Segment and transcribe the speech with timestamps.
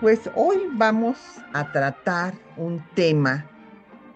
[0.00, 1.18] Pues hoy vamos
[1.52, 3.44] a tratar un tema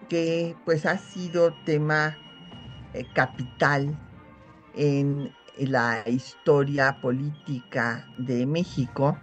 [0.09, 2.17] que pues ha sido tema
[2.95, 3.95] eh, capital
[4.73, 9.15] en la historia política de México,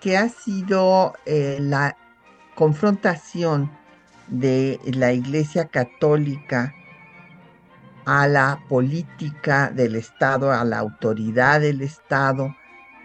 [0.00, 1.96] que ha sido eh, la
[2.54, 3.68] confrontación
[4.28, 6.72] de la Iglesia Católica
[8.04, 12.54] a la política del Estado, a la autoridad del Estado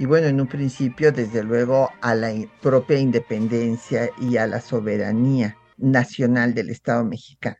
[0.04, 5.56] y bueno, en un principio desde luego a la propia independencia y a la soberanía
[5.78, 7.56] nacional del Estado mexicano.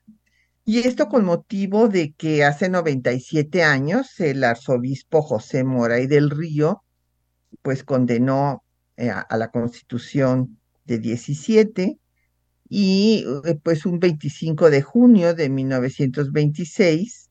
[0.66, 6.84] Y esto con motivo de que hace 97 años el arzobispo José Moray del Río
[7.62, 8.66] pues condenó
[8.98, 11.98] eh, a la constitución de 17
[12.68, 17.30] y eh, pues un 25 de junio de 1926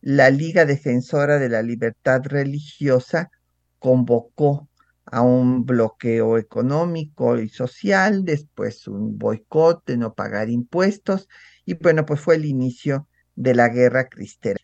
[0.00, 3.30] la Liga Defensora de la Libertad Religiosa
[3.84, 4.70] convocó
[5.04, 11.28] a un bloqueo económico y social, después un boicot de no pagar impuestos
[11.66, 14.58] y bueno, pues fue el inicio de la guerra cristera.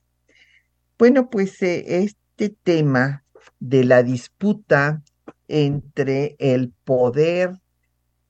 [0.99, 3.23] Bueno, pues eh, este tema
[3.59, 5.03] de la disputa
[5.49, 7.61] entre el poder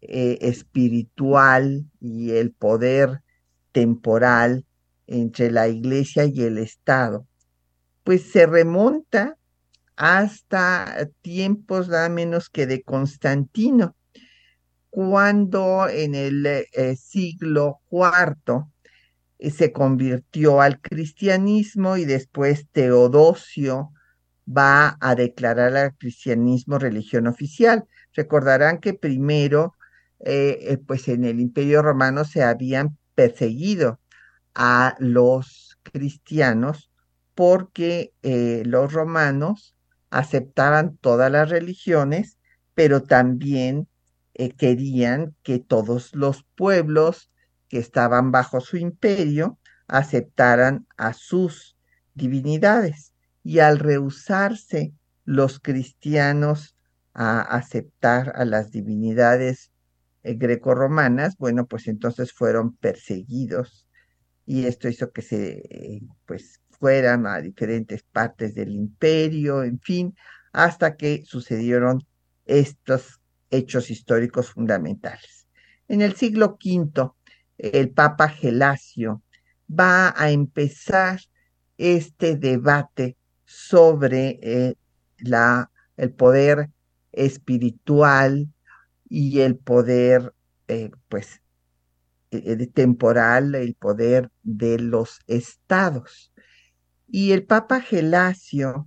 [0.00, 3.22] eh, espiritual y el poder
[3.70, 4.66] temporal
[5.06, 7.28] entre la iglesia y el Estado,
[8.02, 9.36] pues se remonta
[10.00, 13.96] hasta tiempos nada menos que de Constantino,
[14.88, 18.64] cuando en el eh, siglo IV
[19.38, 23.92] eh, se convirtió al cristianismo y después Teodosio
[24.48, 27.84] va a declarar al cristianismo religión oficial.
[28.14, 29.74] Recordarán que primero,
[30.20, 34.00] eh, pues en el Imperio Romano se habían perseguido
[34.54, 36.90] a los cristianos
[37.34, 39.74] porque eh, los romanos
[40.10, 42.38] aceptaban todas las religiones,
[42.74, 43.88] pero también
[44.34, 47.30] eh, querían que todos los pueblos
[47.68, 51.76] que estaban bajo su imperio aceptaran a sus
[52.14, 53.12] divinidades.
[53.42, 54.92] Y al rehusarse
[55.24, 56.76] los cristianos
[57.14, 59.70] a aceptar a las divinidades
[60.22, 63.86] eh, grecorromanas, bueno, pues entonces fueron perseguidos
[64.46, 70.16] y esto hizo que se eh, pues fueran a diferentes partes del imperio, en fin,
[70.52, 72.04] hasta que sucedieron
[72.46, 73.20] estos
[73.50, 75.46] hechos históricos fundamentales.
[75.88, 77.10] En el siglo V,
[77.58, 79.22] el Papa Gelasio
[79.68, 81.20] va a empezar
[81.76, 84.74] este debate sobre eh,
[85.18, 86.70] la, el poder
[87.12, 88.48] espiritual
[89.08, 90.32] y el poder
[90.68, 91.42] eh, pues
[92.30, 96.29] eh, temporal, el poder de los estados.
[97.10, 98.86] Y el Papa Gelasio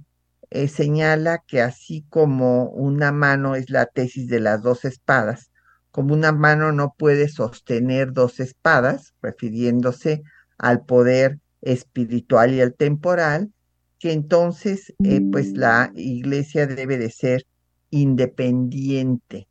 [0.50, 5.51] eh, señala que así como una mano es la tesis de las dos espadas,
[5.91, 10.23] como una mano no puede sostener dos espadas, refiriéndose
[10.57, 13.51] al poder espiritual y al temporal,
[14.00, 17.45] que entonces eh, pues la iglesia debe de ser
[17.89, 19.47] independiente.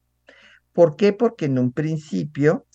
[0.72, 1.12] ¿Por qué?
[1.12, 2.66] Porque en un principio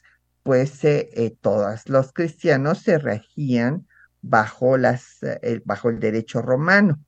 [0.48, 3.86] pues eh, eh, todos los cristianos se regían
[4.22, 7.00] bajo, las, eh, bajo el derecho romano,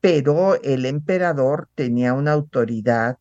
[0.00, 3.18] pero el emperador tenía una autoridad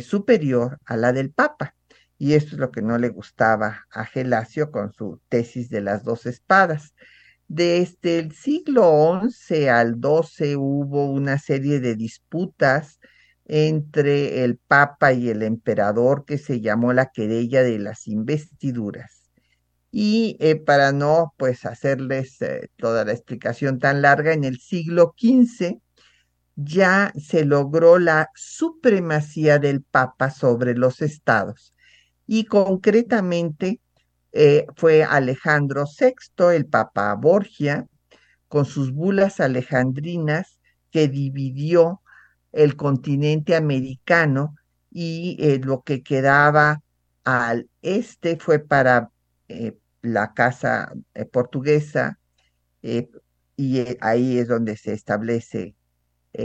[0.00, 1.76] superior a la del papa.
[2.18, 6.02] Y esto es lo que no le gustaba a Gelasio con su tesis de las
[6.02, 6.92] dos espadas.
[7.48, 12.98] Desde el siglo XI al XII hubo una serie de disputas
[13.44, 19.25] entre el Papa y el emperador que se llamó la querella de las investiduras.
[19.98, 25.14] Y eh, para no pues hacerles eh, toda la explicación tan larga, en el siglo
[25.18, 25.78] XV
[26.54, 31.72] ya se logró la supremacía del Papa sobre los estados.
[32.26, 33.80] Y concretamente
[34.32, 37.86] eh, fue Alejandro VI, el Papa Borgia,
[38.48, 40.60] con sus bulas alejandrinas
[40.90, 42.02] que dividió
[42.52, 44.56] el continente americano
[44.90, 46.82] y lo que quedaba
[47.24, 49.10] al este fue para
[50.02, 52.18] la casa eh, portuguesa
[53.56, 55.74] y ahí es donde se establece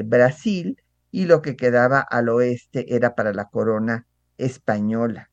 [0.06, 0.82] Brasil
[1.12, 4.08] y lo que quedaba al oeste era para la corona
[4.38, 5.30] española.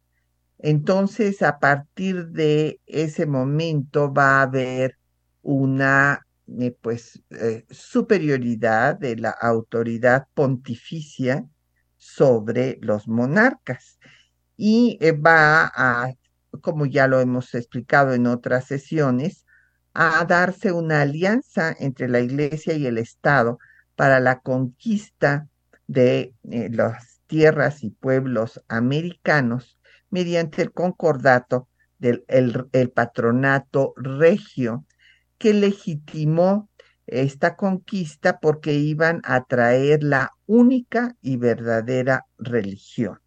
[0.59, 4.99] Entonces, a partir de ese momento va a haber
[5.43, 6.27] una
[6.59, 11.47] eh, pues eh, superioridad de la autoridad pontificia
[11.97, 13.99] sobre los monarcas
[14.57, 16.13] y eh, va a,
[16.61, 19.45] como ya lo hemos explicado en otras sesiones,
[19.95, 23.59] a darse una alianza entre la Iglesia y el Estado
[23.97, 25.49] para la conquista
[25.87, 29.79] de las tierras y pueblos americanos
[30.11, 31.69] mediante el concordato
[31.99, 34.85] del el, patronato regio
[35.37, 36.69] que legitimó
[37.07, 43.21] esta conquista porque iban a traer la única y verdadera religión.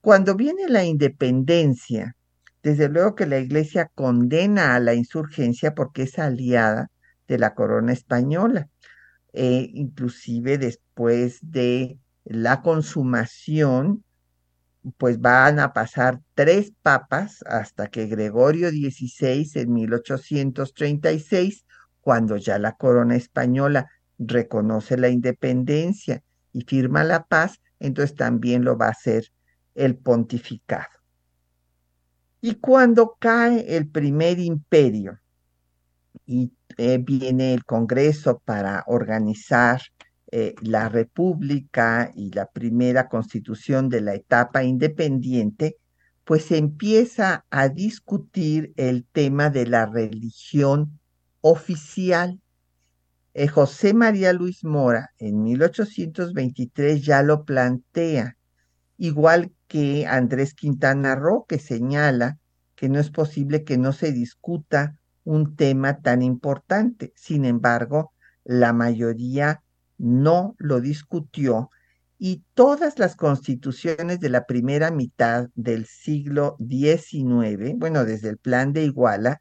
[0.00, 2.16] Cuando viene la independencia,
[2.62, 6.90] desde luego que la Iglesia condena a la insurgencia porque es aliada
[7.28, 8.68] de la corona española,
[9.32, 14.04] e inclusive después de la consumación
[14.96, 21.66] pues van a pasar tres papas hasta que Gregorio XVI en 1836,
[22.00, 26.22] cuando ya la corona española reconoce la independencia
[26.52, 29.30] y firma la paz, entonces también lo va a hacer
[29.74, 30.99] el pontificado.
[32.40, 35.18] Y cuando cae el primer imperio
[36.24, 39.82] y eh, viene el Congreso para organizar
[40.32, 45.76] eh, la República y la primera constitución de la etapa independiente,
[46.24, 51.00] pues empieza a discutir el tema de la religión
[51.40, 52.40] oficial.
[53.34, 58.36] Eh, José María Luis Mora en 1823 ya lo plantea,
[58.96, 62.38] igual que Andrés Quintana Roo, que señala
[62.74, 67.12] que no es posible que no se discuta un tema tan importante.
[67.14, 68.12] Sin embargo,
[68.42, 69.62] la mayoría
[69.96, 71.70] no lo discutió
[72.18, 78.72] y todas las constituciones de la primera mitad del siglo XIX, bueno, desde el plan
[78.72, 79.38] de Iguala,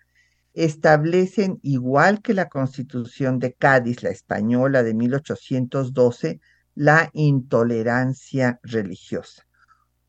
[0.53, 6.39] establecen, igual que la constitución de Cádiz, la española de 1812,
[6.75, 9.48] la intolerancia religiosa.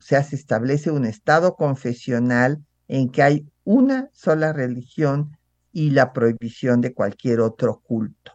[0.00, 5.37] O sea, se establece un estado confesional en que hay una sola religión
[5.73, 8.32] y la prohibición de cualquier otro culto.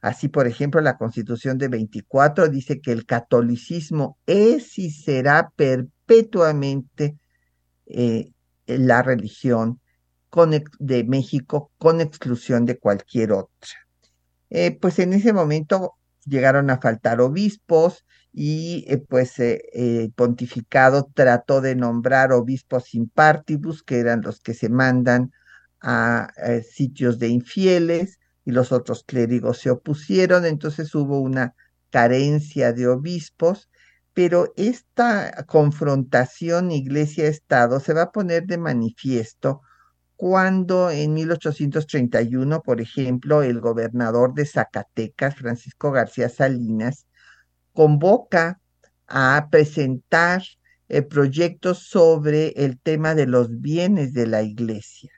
[0.00, 7.18] Así, por ejemplo, la Constitución de 24 dice que el catolicismo es y será perpetuamente
[7.86, 8.32] eh,
[8.66, 9.80] la religión
[10.78, 13.70] de México con exclusión de cualquier otra.
[14.48, 15.94] Eh, pues en ese momento
[16.24, 23.98] llegaron a faltar obispos y eh, pues el pontificado trató de nombrar obispos impartibus, que
[23.98, 25.32] eran los que se mandan
[25.80, 26.28] a
[26.62, 31.54] sitios de infieles, y los otros clérigos se opusieron, entonces hubo una
[31.90, 33.68] carencia de obispos,
[34.14, 39.62] pero esta confrontación iglesia-estado se va a poner de manifiesto
[40.16, 47.06] cuando en 1831, por ejemplo, el gobernador de Zacatecas, Francisco García Salinas,
[47.72, 48.60] convoca
[49.06, 50.42] a presentar
[51.08, 55.10] proyectos sobre el tema de los bienes de la iglesia.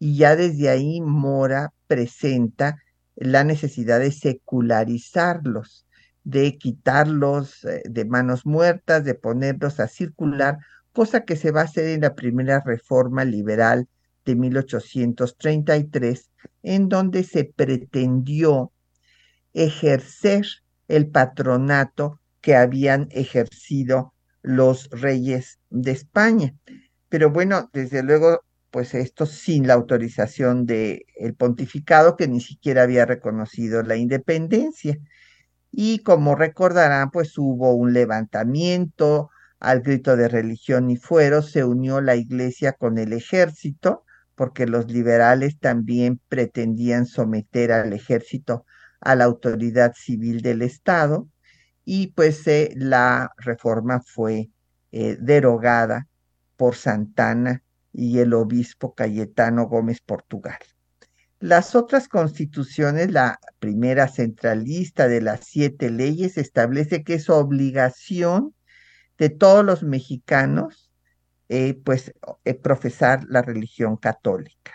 [0.00, 2.78] Y ya desde ahí Mora presenta
[3.14, 5.86] la necesidad de secularizarlos,
[6.24, 10.58] de quitarlos eh, de manos muertas, de ponerlos a circular,
[10.92, 13.88] cosa que se va a hacer en la primera reforma liberal
[14.24, 16.30] de 1833,
[16.62, 18.72] en donde se pretendió
[19.52, 20.46] ejercer
[20.88, 26.54] el patronato que habían ejercido los reyes de España.
[27.08, 28.40] Pero bueno, desde luego
[28.74, 31.04] pues esto sin la autorización del
[31.38, 34.98] pontificado que ni siquiera había reconocido la independencia.
[35.70, 42.00] Y como recordarán, pues hubo un levantamiento al grito de religión y fuero, se unió
[42.00, 48.66] la iglesia con el ejército, porque los liberales también pretendían someter al ejército
[49.00, 51.28] a la autoridad civil del Estado,
[51.84, 54.50] y pues eh, la reforma fue
[54.92, 56.08] eh, derogada
[56.56, 60.58] por Santana y el obispo Cayetano Gómez Portugal.
[61.40, 68.54] Las otras constituciones, la primera centralista de las siete leyes, establece que es obligación
[69.18, 70.90] de todos los mexicanos
[71.48, 72.12] eh, pues
[72.62, 74.72] profesar la religión católica.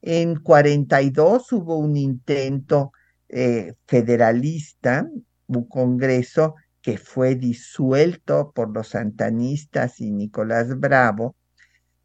[0.00, 2.92] En 42 hubo un intento
[3.28, 5.08] eh, federalista,
[5.46, 11.36] un congreso que fue disuelto por los santanistas y Nicolás Bravo,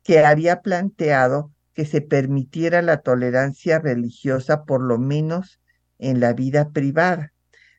[0.03, 5.59] que había planteado que se permitiera la tolerancia religiosa por lo menos
[5.99, 7.33] en la vida privada.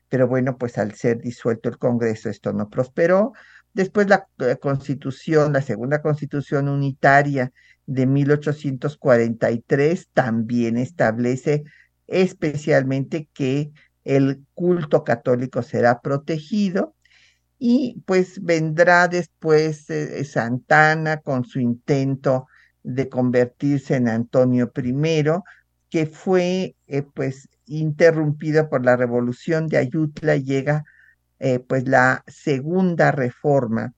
[0.09, 3.33] Pero bueno, pues al ser disuelto el Congreso esto no prosperó
[3.75, 4.27] Después la,
[4.61, 7.51] constitución, la segunda constitución unitaria
[7.85, 11.65] de 1843 también establece
[12.07, 13.71] especialmente que
[14.03, 16.95] el culto católico será protegido
[17.57, 22.47] y pues vendrá después eh, Santana con su intento
[22.83, 25.23] de convertirse en Antonio I,
[25.89, 30.83] que fue eh, pues interrumpido por la revolución de Ayutla, llega
[31.39, 33.93] eh, pues la segunda reforma,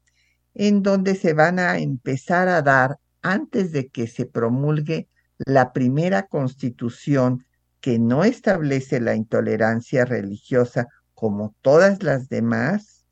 [0.53, 6.27] en donde se van a empezar a dar, antes de que se promulgue la primera
[6.27, 7.45] constitución
[7.81, 13.05] que no establece la intolerancia religiosa como todas las demás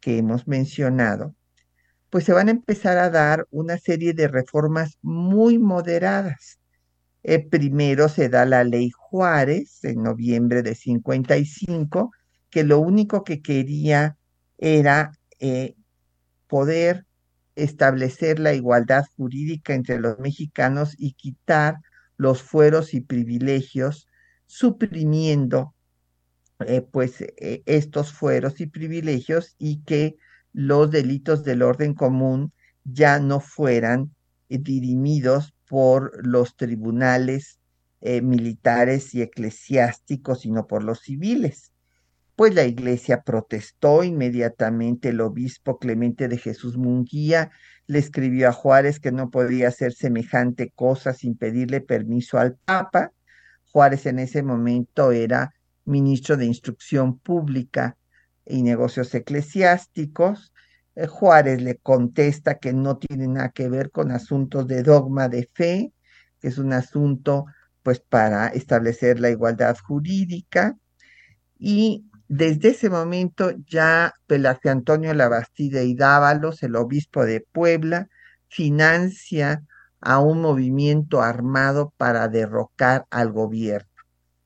[0.00, 1.34] que hemos mencionado,
[2.10, 6.58] pues se van a empezar a dar una serie de reformas muy moderadas.
[7.22, 12.10] Eh, primero se da la ley Juárez en noviembre de 55,
[12.50, 14.16] que lo único que quería
[14.58, 15.74] era eh,
[16.48, 17.06] poder
[17.54, 21.76] establecer la igualdad jurídica entre los mexicanos y quitar
[22.16, 24.08] los fueros y privilegios,
[24.46, 25.74] suprimiendo
[26.66, 30.16] eh, pues estos fueros y privilegios y que
[30.52, 32.52] los delitos del orden común
[32.84, 34.14] ya no fueran
[34.48, 37.58] eh, dirimidos por los tribunales
[38.00, 41.72] eh, militares y eclesiásticos, sino por los civiles.
[42.36, 47.50] Pues la iglesia protestó inmediatamente, el obispo Clemente de Jesús Munguía
[47.86, 53.12] le escribió a Juárez que no podía hacer semejante cosa sin pedirle permiso al Papa.
[53.70, 57.96] Juárez en ese momento era ministro de Instrucción Pública
[58.46, 60.52] y negocios eclesiásticos.
[60.94, 65.48] Eh, Juárez le contesta que no tiene nada que ver con asuntos de dogma de
[65.52, 65.92] fe,
[66.40, 67.46] que es un asunto
[67.82, 70.76] pues para establecer la igualdad jurídica.
[71.58, 78.08] Y desde ese momento ya Pelagio Antonio Labastida y Dávalos, el obispo de Puebla,
[78.48, 79.62] financia
[80.00, 83.90] a un movimiento armado para derrocar al gobierno.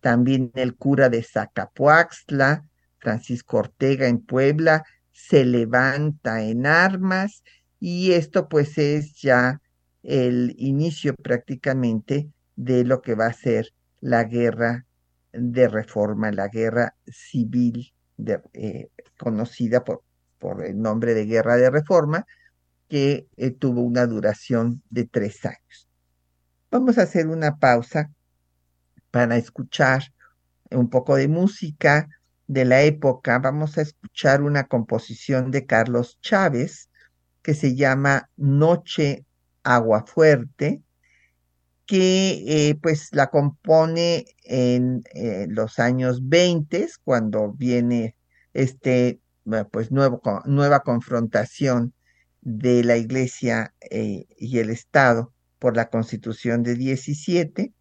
[0.00, 7.44] También el cura de Zacapuaxtla, Francisco Ortega en Puebla se levanta en armas
[7.78, 9.60] y esto pues es ya
[10.02, 14.86] el inicio prácticamente de lo que va a ser la guerra
[15.38, 17.92] de reforma, la guerra civil
[18.52, 18.88] eh,
[19.18, 20.02] conocida por,
[20.38, 22.26] por, el nombre de guerra de reforma,
[22.88, 25.88] que eh, tuvo una duración de tres años.
[26.70, 28.10] Vamos a hacer una pausa
[29.10, 30.02] para escuchar
[30.70, 32.08] un poco de música
[32.46, 36.90] de la época, vamos a escuchar una composición de Carlos Chávez
[37.42, 39.24] que se llama Noche
[39.62, 40.82] Agua Fuerte,
[41.86, 48.16] que eh, pues la compone en eh, los años 20, cuando viene
[48.52, 49.20] este
[49.70, 51.94] pues nuevo, nueva confrontación
[52.40, 57.72] de la Iglesia eh, y el Estado por la Constitución de 17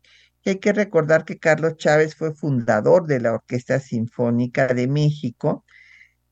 [0.45, 5.65] hay que recordar que Carlos Chávez fue fundador de la Orquesta Sinfónica de México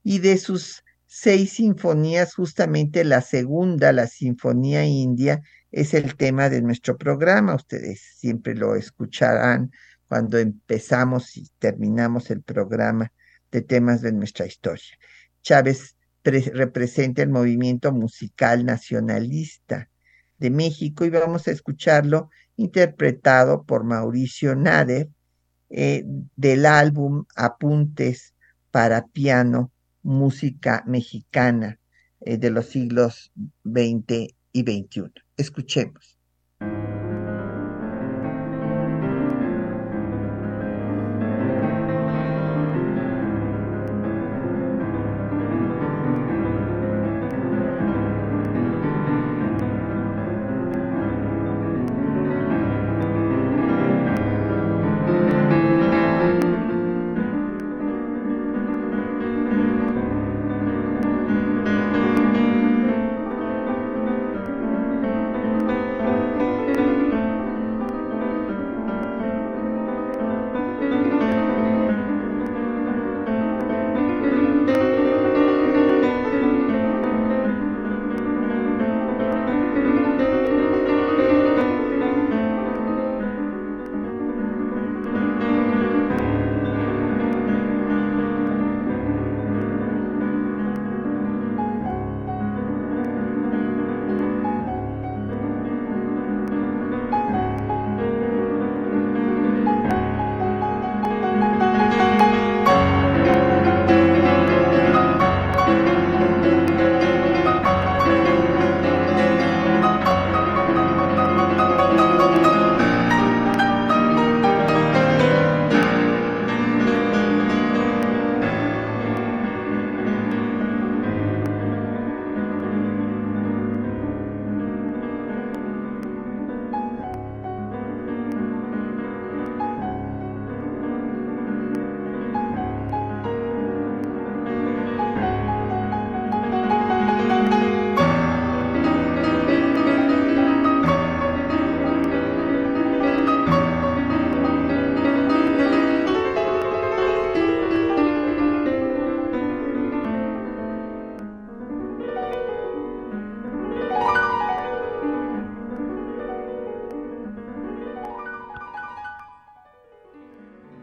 [0.03, 5.41] y de sus seis sinfonías, justamente la segunda, la Sinfonía India,
[5.73, 7.55] es el tema de nuestro programa.
[7.55, 9.71] Ustedes siempre lo escucharán
[10.07, 13.11] cuando empezamos y terminamos el programa
[13.51, 14.97] de temas de nuestra historia.
[15.41, 19.89] Chávez representa el movimiento musical nacionalista
[20.37, 25.09] de México y vamos a escucharlo interpretado por Mauricio Nader
[25.71, 28.35] eh, del álbum Apuntes
[28.69, 29.71] para piano,
[30.03, 31.79] música mexicana
[32.21, 33.31] eh, de los siglos
[33.65, 35.22] XX y XXI.
[35.37, 36.17] Escuchemos.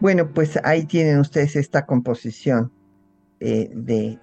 [0.00, 2.73] Bueno, pues ahí tienen ustedes esta composición
[3.38, 4.19] eh, de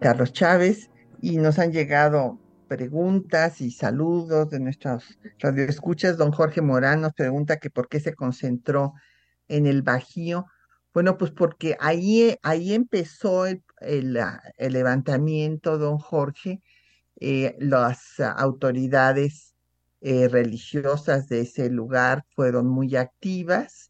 [0.00, 6.18] Carlos Chávez y nos han llegado preguntas y saludos de nuestros radioescuchas.
[6.18, 8.94] Don Jorge Morán nos pregunta que por qué se concentró
[9.48, 10.46] en el Bajío.
[10.94, 13.58] Bueno, pues porque ahí, ahí empezó el,
[14.56, 16.62] levantamiento, don Jorge.
[17.16, 19.56] Eh, las autoridades
[20.00, 23.87] eh, religiosas de ese lugar fueron muy activas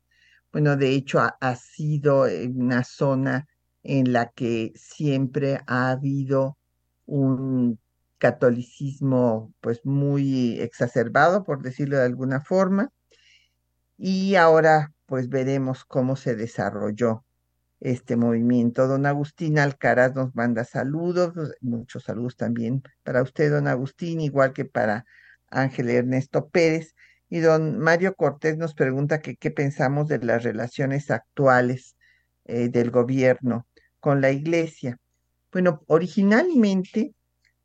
[0.53, 3.47] bueno, de hecho ha, sido una zona
[3.83, 6.59] en la que siempre ha habido
[7.07, 7.79] un
[8.19, 12.91] catolicismo pues muy exacerbado, por decirlo de alguna forma,
[13.97, 17.25] y ahora pues veremos cómo se desarrolló
[17.81, 18.87] este movimiento.
[18.89, 24.65] Don Agustín Alcaraz nos manda saludos, muchos saludos también para usted, don Agustín, igual que
[24.65, 25.05] para
[25.49, 26.95] Ángel Ernesto Pérez.
[27.31, 31.97] Y don Mario Cortés nos pregunta que qué pensamos de las relaciones actuales
[32.45, 33.67] eh, del gobierno
[34.01, 34.99] con la iglesia.
[35.53, 37.15] Bueno, originalmente,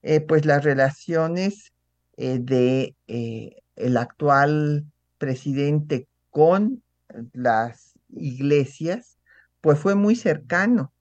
[0.02, 1.72] eh, pues las relaciones
[2.18, 2.96] eh, de
[3.76, 4.86] el actual
[5.18, 6.84] presidente con
[7.32, 9.18] las iglesias,
[9.62, 10.94] pues fue muy cercano.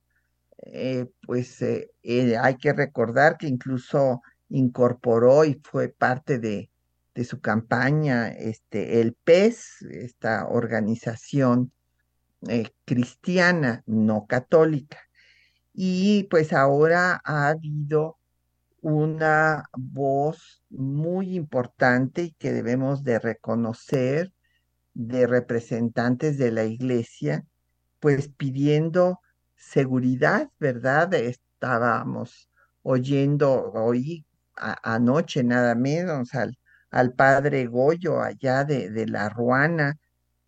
[1.26, 6.70] pues hay que recordar que incluso incorporó y fue parte de
[7.14, 11.72] de su campaña, este, el PES, esta organización
[12.48, 14.98] eh, cristiana, no católica.
[15.75, 18.18] Y pues ahora ha habido
[18.81, 24.33] una voz muy importante y que debemos de reconocer
[24.94, 27.46] de representantes de la iglesia,
[28.01, 29.20] pues pidiendo
[29.55, 31.14] seguridad, ¿verdad?
[31.14, 32.51] Estábamos
[32.83, 36.59] oyendo hoy anoche nada menos al
[36.92, 39.98] al padre Goyo allá de, La Ruana,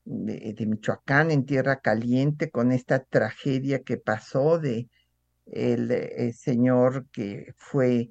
[0.04, 4.88] de, Michoacán, en Tierra Caliente, con esta tragedia que pasó de
[5.46, 8.10] el, eh, señor que fue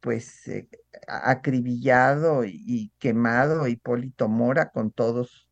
[0.00, 0.68] pues eh,
[1.08, 5.48] acribillado y, quemado, Hipólito Mora, con todos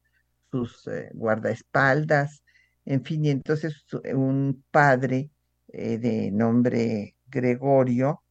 [0.50, 2.44] sus eh, guardaespaldas,
[2.84, 5.30] en fin, y entonces un padre
[5.68, 8.22] de nombre Gregorio,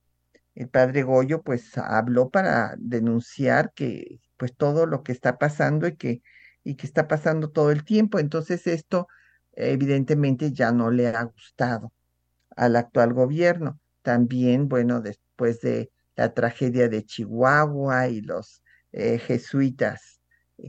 [0.55, 5.95] el padre Goyo pues habló para denunciar que pues todo lo que está pasando y
[5.95, 6.21] que,
[6.63, 8.19] y que está pasando todo el tiempo.
[8.19, 9.07] Entonces esto
[9.53, 11.93] evidentemente ya no le ha gustado
[12.55, 13.79] al actual gobierno.
[14.01, 18.61] También, bueno, después de la tragedia de Chihuahua y los
[18.91, 20.19] eh, jesuitas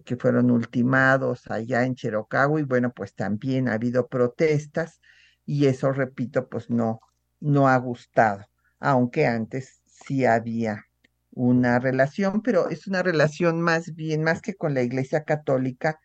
[0.04, 5.00] que fueron ultimados allá en Cherocagua y bueno, pues también ha habido protestas
[5.44, 7.00] y eso, repito, pues no,
[7.40, 8.46] no ha gustado
[8.82, 10.84] aunque antes sí había
[11.30, 16.00] una relación, pero es una relación más bien, más que con la Iglesia Católica,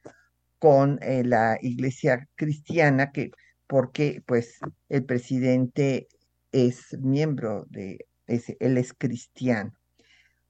[0.59, 3.31] con eh, la Iglesia Cristiana, que
[3.67, 4.59] porque pues
[4.89, 6.07] el presidente
[6.51, 9.73] es miembro de ese, él es cristiano.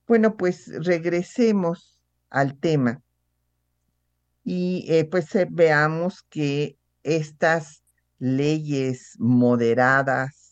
[0.05, 3.01] Bueno, pues regresemos al tema
[4.43, 7.83] y eh, pues eh, veamos que estas
[8.19, 10.46] leyes moderadas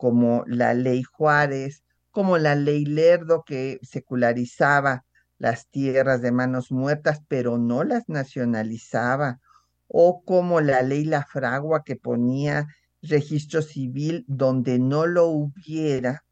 [0.00, 5.04] como la ley Juárez, como la ley Lerdo que secularizaba
[5.36, 9.40] las tierras de manos muertas, pero no las nacionalizaba,
[9.88, 12.66] o como la ley La Fragua que ponía
[13.02, 16.24] registro civil donde no lo hubiera,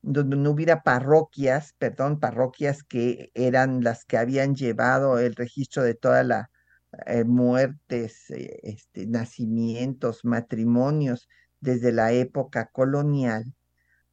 [0.00, 5.94] donde no hubiera parroquias, perdón, parroquias que eran las que habían llevado el registro de
[5.94, 6.46] todas las
[7.06, 11.28] eh, muertes, eh, este, nacimientos, matrimonios
[11.60, 13.54] desde la época colonial,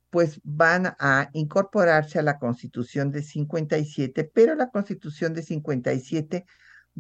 [0.10, 6.46] pues van a incorporarse a la Constitución de 57, pero la Constitución de 57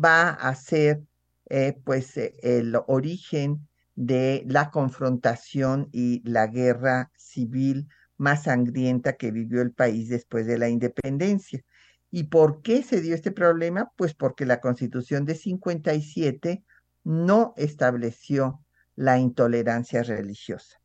[0.04, 1.04] va a ser
[1.50, 9.32] eh, pues eh, el origen de la confrontación y la guerra civil más sangrienta que
[9.32, 11.64] vivió el país después de la independencia.
[12.12, 13.92] ¿Y por qué se dio este problema?
[13.96, 16.64] Pues porque la Constitución de 57
[17.04, 18.64] no estableció
[18.98, 20.82] la intolerancia religiosa.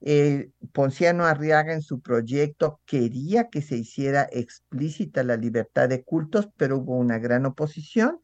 [0.00, 6.48] El Ponciano Arriaga en su proyecto quería que se hiciera explícita la libertad de cultos,
[6.56, 8.20] pero hubo una gran oposición.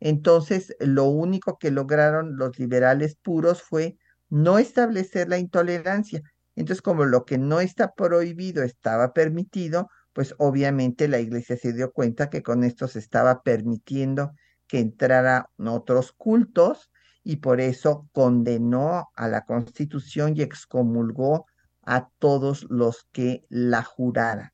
[0.00, 3.98] Entonces, lo único que lograron los liberales puros fue
[4.30, 6.22] no establecer la intolerancia.
[6.56, 11.92] Entonces, como lo que no está prohibido estaba permitido, pues obviamente la iglesia se dio
[11.92, 14.32] cuenta que con esto se estaba permitiendo
[14.66, 16.90] que entraran otros cultos
[17.28, 21.44] y por eso condenó a la Constitución y excomulgó
[21.82, 24.50] a todos los que la juraran.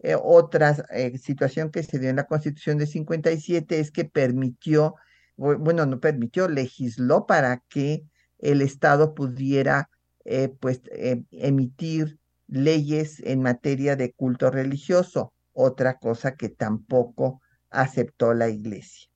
[0.00, 4.96] Eh, otra eh, situación que se dio en la Constitución de 57 es que permitió
[5.36, 8.04] bueno, no permitió, legisló para que
[8.38, 9.88] el Estado pudiera
[10.26, 10.82] eh, pues
[11.30, 17.40] emitir leyes en materia de culto religioso, otra cosa que tampoco
[17.70, 19.08] aceptó la iglesia.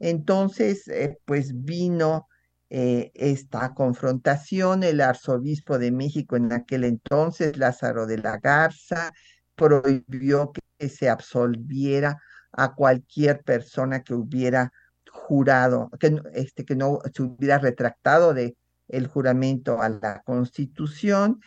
[0.00, 0.90] Entonces,
[1.24, 2.26] pues vino
[2.74, 9.12] esta confrontación, el arzobispo de México en aquel entonces, Lázaro de la Garza,
[9.54, 12.18] prohibió que se absolviera
[12.50, 14.72] a cualquier persona que hubiera
[15.10, 18.56] jurado, que, este, que no se hubiera retractado de
[18.88, 21.40] el juramento a la Constitución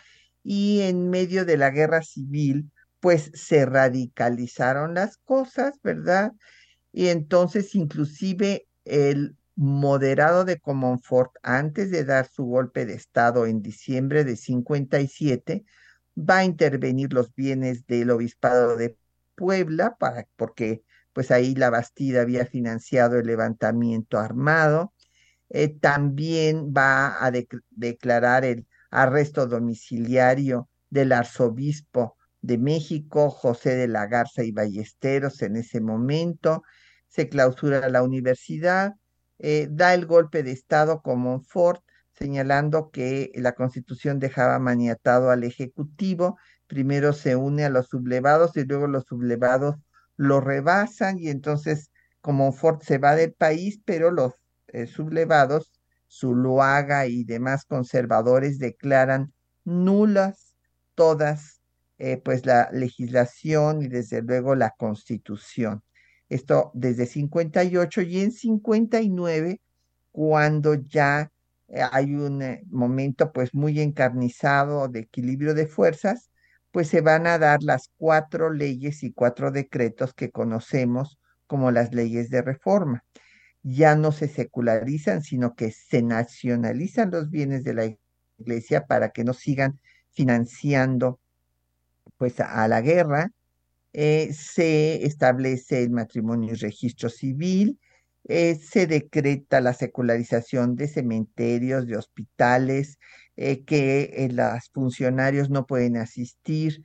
[0.43, 6.33] y en medio de la guerra civil, pues se radicalizaron las cosas, ¿verdad?
[6.91, 13.61] Y entonces inclusive el moderado de Comonfort, antes de dar su golpe de Estado en
[13.61, 15.65] diciembre de 57,
[16.17, 18.97] va a intervenir los bienes del obispado de
[19.35, 24.93] Puebla, para, porque pues ahí la Bastida había financiado el levantamiento armado.
[25.49, 27.31] Eh, también va a
[27.71, 35.55] declarar el arresto domiciliario del arzobispo de México, José de la Garza y Ballesteros, en
[35.55, 36.63] ese momento.
[37.07, 38.93] Se clausura la universidad,
[39.39, 41.79] eh, da el golpe de Estado como Ford,
[42.13, 46.37] señalando que la Constitución dejaba maniatado al Ejecutivo.
[46.67, 49.75] Primero se une a los sublevados y luego los sublevados
[50.17, 54.33] lo rebasan y entonces como Ford se va del país, pero los
[54.67, 55.71] eh, sublevados,
[56.09, 60.55] Zuluaga y demás conservadores declaran nulas
[60.95, 61.61] todas
[61.97, 65.83] eh, pues la legislación y desde luego la constitución.
[66.35, 69.61] Esto desde 58 y en 59,
[70.11, 71.31] cuando ya
[71.69, 76.29] eh, hay un momento pues muy encarnizado de equilibrio de fuerzas,
[76.71, 81.17] pues se van a dar las cuatro leyes y cuatro decretos que conocemos
[81.47, 83.05] como las leyes de reforma.
[83.63, 87.95] Ya no se secularizan, sino que se nacionalizan los bienes de la
[88.37, 89.79] iglesia para que no sigan
[90.11, 91.19] financiando
[92.17, 93.31] pues a, la guerra.
[93.97, 97.79] Eh, se establece el matrimonio y registro civil,
[98.25, 102.99] eh, se decreta la secularización de cementerios, de hospitales,
[103.37, 106.83] eh, que los funcionarios no pueden asistir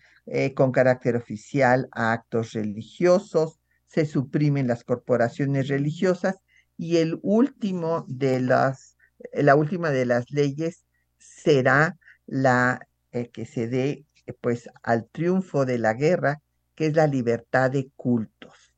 [0.54, 6.36] con carácter oficial a actos religiosos, se suprimen las corporaciones religiosas
[6.76, 8.96] y el último de las,
[9.32, 10.84] la última de las leyes
[11.18, 12.86] será la
[13.32, 14.04] que se dé
[14.40, 16.40] pues al triunfo de la guerra,
[16.80, 18.72] que es la libertad de cultos.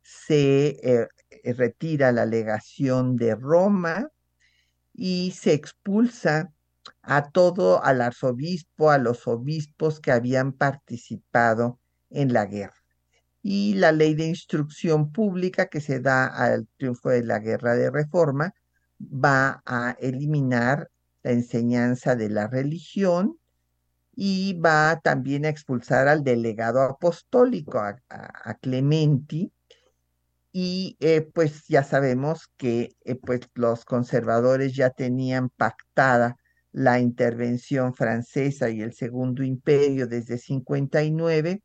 [0.00, 1.06] Se
[1.44, 4.08] retira la legación de Roma
[4.94, 6.50] y se expulsa
[7.02, 12.82] a todo, al arzobispo, a los obispos que habían participado en la guerra.
[13.42, 17.90] Y la ley de instrucción pública que se da al triunfo de la guerra de
[17.90, 18.54] reforma
[18.98, 20.88] va a eliminar
[21.22, 23.38] la enseñanza de la religión
[24.14, 29.52] y va también a expulsar al delegado apostólico, a, Clementi,
[30.52, 36.36] y eh, pues ya sabemos que eh, pues los conservadores ya tenían pactada
[36.72, 41.62] la intervención francesa y el Segundo Imperio desde 59.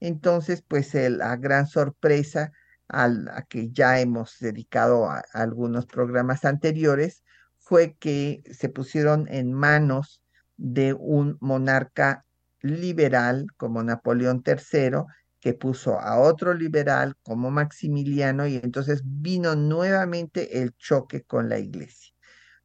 [0.00, 2.52] Entonces, pues la gran sorpresa
[2.88, 7.22] a la que ya hemos dedicado a, algunos programas anteriores
[7.58, 10.22] fue que se pusieron en manos
[10.56, 12.24] de un monarca
[12.60, 15.04] liberal como Napoleón III,
[15.40, 21.58] que puso a otro liberal como Maximiliano y entonces vino nuevamente el choque con la
[21.58, 22.14] iglesia,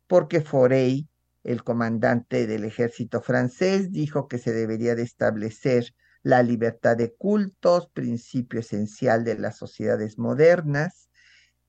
[0.08, 1.08] porque Forey
[1.43, 7.89] el comandante del ejército francés dijo que se debería de establecer la libertad de cultos,
[7.93, 11.10] principio esencial de las sociedades modernas.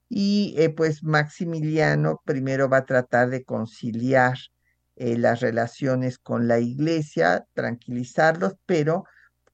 [0.09, 4.37] Y eh, pues Maximiliano primero va a tratar de conciliar
[4.97, 9.05] eh, las relaciones con la iglesia, tranquilizarlos, pero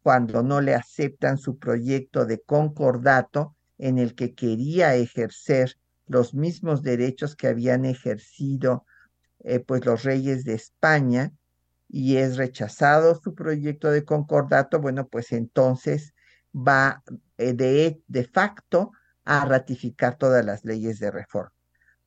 [0.03, 6.83] cuando no le aceptan su proyecto de concordato en el que quería ejercer los mismos
[6.83, 8.85] derechos que habían ejercido
[9.40, 11.33] eh, pues los reyes de España
[11.88, 16.14] y es rechazado su proyecto de concordato, bueno, pues entonces
[16.55, 17.03] va
[17.38, 18.92] eh, de, de facto
[19.24, 21.53] a ratificar todas las leyes de reforma.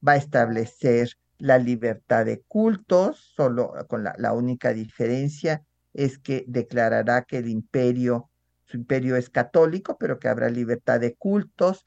[0.05, 7.23] Va a establecer la libertad de cultos, solo con la, única diferencia es que declarará
[7.23, 8.29] que el imperio,
[8.65, 11.83] su imperio es católico, pero que habrá libertad de cultos,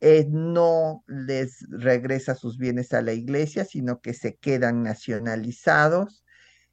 [0.00, 6.24] eh, no les regresa sus bienes a la iglesia, sino que se quedan nacionalizados,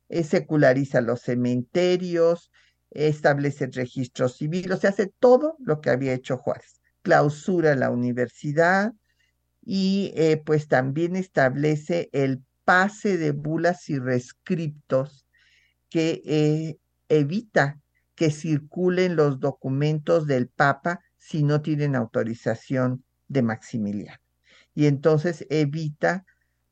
[0.07, 2.51] eh, seculariza los cementerios,
[2.91, 6.79] establece el registro civil, o sea, hace todo lo que había hecho Juárez.
[7.01, 8.93] Clausura la universidad
[9.71, 15.27] y eh, pues también establece el pase de bulas y rescriptos
[15.91, 17.79] que eh, evita
[18.15, 24.17] que circulen los documentos del Papa si no tienen autorización de Maximiliano.
[24.73, 26.25] Y entonces evita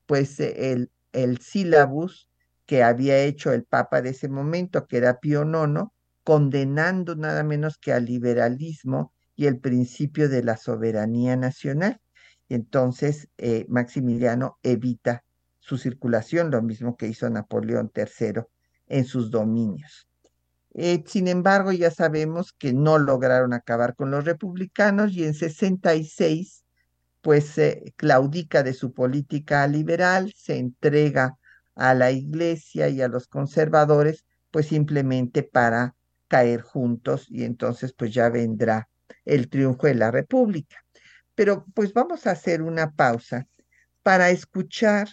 [0.08, 2.28] pues el, el sílabus
[2.66, 5.84] que había hecho el Papa de ese momento, que era Pío IX,
[6.24, 12.02] condenando nada menos que al liberalismo y el principio de la soberanía nacional.
[12.50, 15.24] Y entonces eh, Maximiliano evita
[15.60, 18.44] su circulación, lo mismo que hizo Napoleón III
[18.88, 20.08] en sus dominios.
[20.74, 26.64] Eh, sin embargo, ya sabemos que no lograron acabar con los republicanos y en 66,
[27.22, 31.38] pues se claudica de su política liberal, se entrega
[31.76, 35.96] a la iglesia y a los conservadores, pues simplemente para
[36.28, 38.88] caer juntos y entonces pues ya vendrá
[39.26, 40.78] el triunfo de la república.
[41.38, 43.47] Pero pues vamos a hacer una pausa
[44.02, 45.08] para escuchar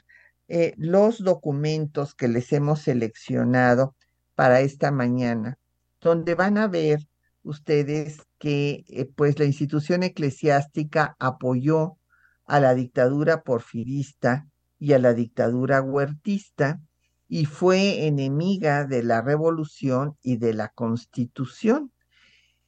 [0.49, 3.95] eh, los documentos que les hemos seleccionado
[4.35, 5.59] para esta mañana,
[6.01, 7.07] donde van a ver
[7.43, 11.99] ustedes que eh, pues la institución eclesiástica apoyó
[12.47, 14.47] a la dictadura porfirista
[14.79, 16.81] y a la dictadura huertista
[17.29, 21.93] y fue enemiga de la revolución y de la constitución.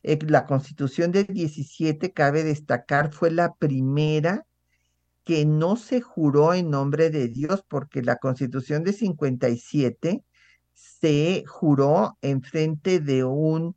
[0.09, 4.47] Eh, la constitución del 17, cabe destacar, fue la primera
[5.25, 10.23] que no se juró en nombre de Dios, porque la constitución de 57
[10.73, 13.75] se juró en frente de un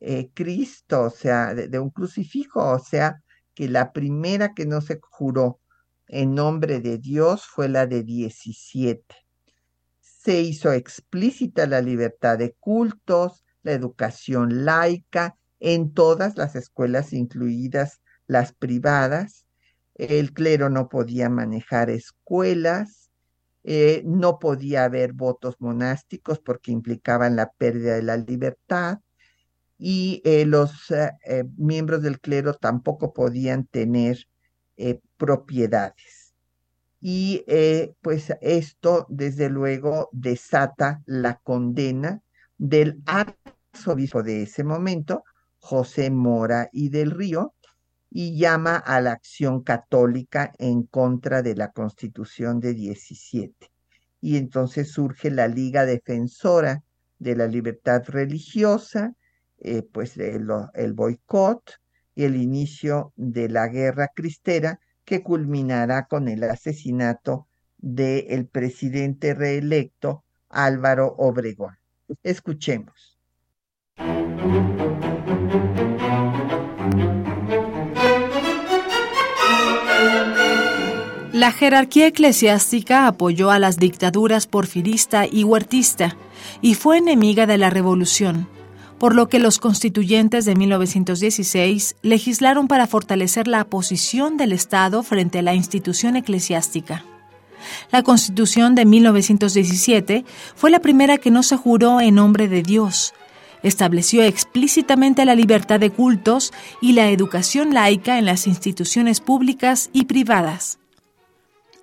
[0.00, 3.22] eh, Cristo, o sea, de, un crucifijo, o sea,
[3.54, 5.60] que la primera que no se juró
[6.08, 9.14] en nombre de Dios fue la de 17.
[10.00, 18.00] Se hizo explícita la libertad de cultos, la educación laica en todas las escuelas, incluidas
[18.26, 19.46] las privadas,
[19.94, 23.10] el clero no podía manejar escuelas,
[23.64, 29.00] eh, no podía haber votos monásticos porque implicaban la pérdida de la libertad
[29.76, 34.26] y eh, los eh, miembros del clero tampoco podían tener
[35.16, 36.34] propiedades.
[37.00, 37.44] Y
[38.00, 42.22] pues esto desde luego desata la condena
[42.56, 45.24] del arzobispo de ese momento,
[45.68, 47.52] José Mora y del Río,
[48.08, 53.70] y llama a la acción católica en contra de la Constitución de 17.
[54.22, 56.82] Y entonces surge la Liga Defensora
[57.18, 59.12] de la Libertad Religiosa,
[59.58, 61.74] eh, pues el, el boicot
[62.14, 70.24] y el inicio de la guerra cristera que culminará con el asesinato del presidente reelecto
[70.48, 71.76] Álvaro Obregón.
[72.22, 73.18] Escuchemos.
[81.38, 86.16] La jerarquía eclesiástica apoyó a las dictaduras porfirista y huertista
[86.62, 88.48] y fue enemiga de la revolución,
[88.98, 95.38] por lo que los constituyentes de 1916 legislaron para fortalecer la posición del Estado frente
[95.38, 97.04] a la institución eclesiástica.
[97.92, 100.24] La Constitución de 1917
[100.56, 103.14] fue la primera que no se juró en nombre de Dios.
[103.62, 110.06] Estableció explícitamente la libertad de cultos y la educación laica en las instituciones públicas y
[110.06, 110.80] privadas.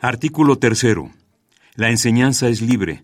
[0.06, 1.10] Artículo tercero.
[1.74, 3.04] La enseñanza es libre,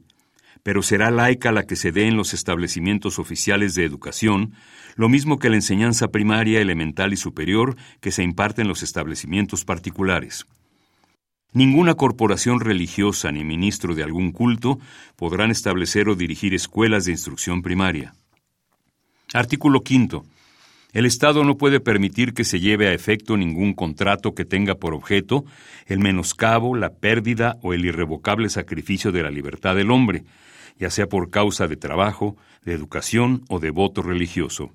[0.62, 4.54] pero será laica la que se dé en los establecimientos oficiales de educación,
[4.98, 9.66] lo mismo que la enseñanza primaria, elemental y superior que se imparte en los establecimientos
[9.66, 10.46] particulares.
[11.54, 14.78] Ninguna corporación religiosa ni ministro de algún culto
[15.16, 18.14] podrán establecer o dirigir escuelas de instrucción primaria.
[19.34, 20.24] Artículo quinto.
[20.94, 24.94] El Estado no puede permitir que se lleve a efecto ningún contrato que tenga por
[24.94, 25.46] objeto
[25.86, 30.26] el menoscabo, la pérdida o el irrevocable sacrificio de la libertad del hombre,
[30.78, 34.72] ya sea por causa de trabajo, de educación o de voto religioso.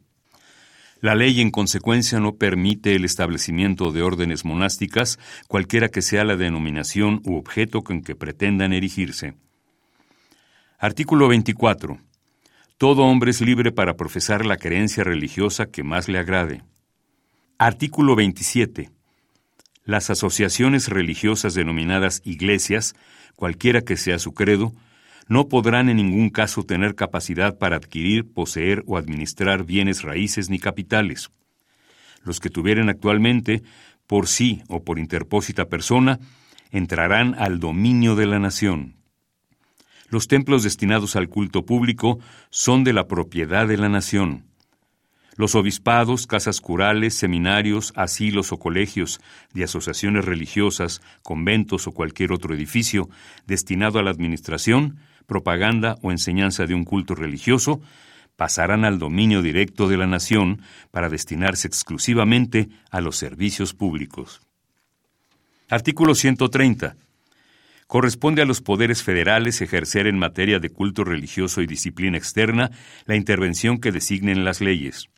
[1.02, 6.36] La ley, en consecuencia, no permite el establecimiento de órdenes monásticas, cualquiera que sea la
[6.36, 9.34] denominación u objeto con que pretendan erigirse.
[10.78, 11.98] Artículo 24.
[12.78, 16.62] Todo hombre es libre para profesar la creencia religiosa que más le agrade.
[17.56, 18.90] Artículo 27.
[19.86, 22.94] Las asociaciones religiosas denominadas iglesias,
[23.34, 24.74] cualquiera que sea su credo,
[25.26, 30.58] no podrán en ningún caso tener capacidad para adquirir, poseer o administrar bienes raíces ni
[30.58, 31.30] capitales.
[32.24, 33.62] Los que tuvieran actualmente,
[34.06, 36.18] por sí o por interpósita persona,
[36.70, 38.96] entrarán al dominio de la nación.
[40.08, 42.18] Los templos destinados al culto público
[42.50, 44.44] son de la propiedad de la nación.
[45.36, 49.20] Los obispados, casas curales, seminarios, asilos o colegios
[49.52, 53.10] de asociaciones religiosas, conventos o cualquier otro edificio
[53.46, 57.82] destinado a la administración, propaganda o enseñanza de un culto religioso
[58.36, 64.40] pasarán al dominio directo de la nación para destinarse exclusivamente a los servicios públicos.
[65.68, 66.96] Artículo 130.
[67.86, 72.70] Corresponde a los poderes federales ejercer en materia de culto religioso y disciplina externa
[73.04, 75.08] la intervención que designen las leyes.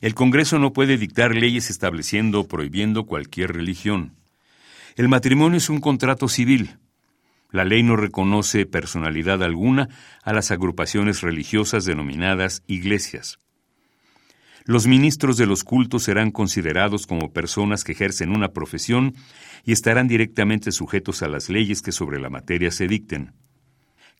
[0.00, 4.14] El Congreso no puede dictar leyes estableciendo o prohibiendo cualquier religión.
[4.96, 6.78] El matrimonio es un contrato civil.
[7.50, 9.88] La ley no reconoce personalidad alguna
[10.22, 13.38] a las agrupaciones religiosas denominadas iglesias.
[14.66, 19.14] Los ministros de los cultos serán considerados como personas que ejercen una profesión
[19.66, 23.34] y estarán directamente sujetos a las leyes que sobre la materia se dicten.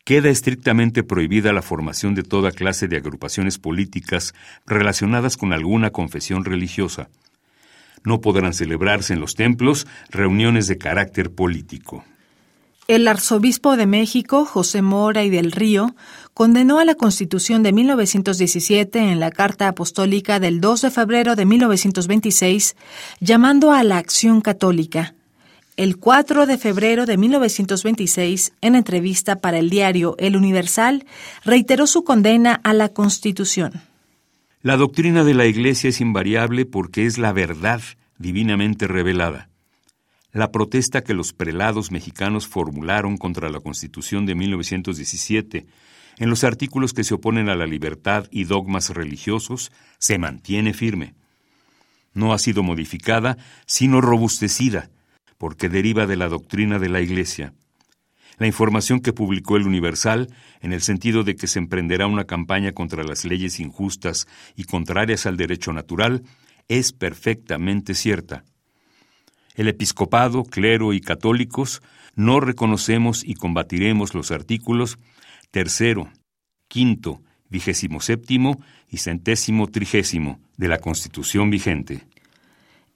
[0.05, 4.35] Queda estrictamente prohibida la formación de toda clase de agrupaciones políticas
[4.67, 7.09] relacionadas con alguna confesión religiosa.
[8.05, 12.05] No podrán celebrarse en los templos reuniones de carácter político.
[12.87, 15.97] El arzobispo de México, José Mora y del Río,
[16.35, 21.47] condenó a la Constitución de 1917 en la Carta Apostólica del 2 de febrero de
[21.47, 22.77] 1926,
[23.20, 25.14] llamando a la acción católica.
[25.77, 31.07] El 4 de febrero de 1926, en entrevista para el diario El Universal,
[31.44, 33.73] reiteró su condena a la Constitución.
[34.62, 37.81] La doctrina de la Iglesia es invariable porque es la verdad
[38.18, 39.49] divinamente revelada.
[40.33, 45.66] La protesta que los prelados mexicanos formularon contra la Constitución de 1917
[46.18, 51.14] en los artículos que se oponen a la libertad y dogmas religiosos se mantiene firme.
[52.12, 54.90] No ha sido modificada, sino robustecida,
[55.38, 57.53] porque deriva de la doctrina de la Iglesia.
[58.38, 60.29] La información que publicó el Universal,
[60.61, 65.27] en el sentido de que se emprenderá una campaña contra las leyes injustas y contrarias
[65.27, 66.22] al derecho natural,
[66.68, 68.44] es perfectamente cierta.
[69.55, 71.81] El episcopado, clero y católicos
[72.16, 74.98] no reconocemos y combatiremos los artículos
[75.55, 76.09] tercero,
[76.67, 82.03] quinto, vigésimo séptimo y centésimo trigésimo de la Constitución vigente.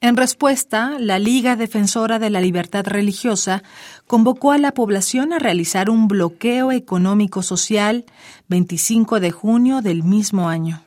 [0.01, 3.63] En respuesta, la Liga Defensora de la Libertad Religiosa
[4.09, 8.05] convocó a la población a realizar un bloqueo económico-social
[8.49, 10.83] 25 de junio del mismo año.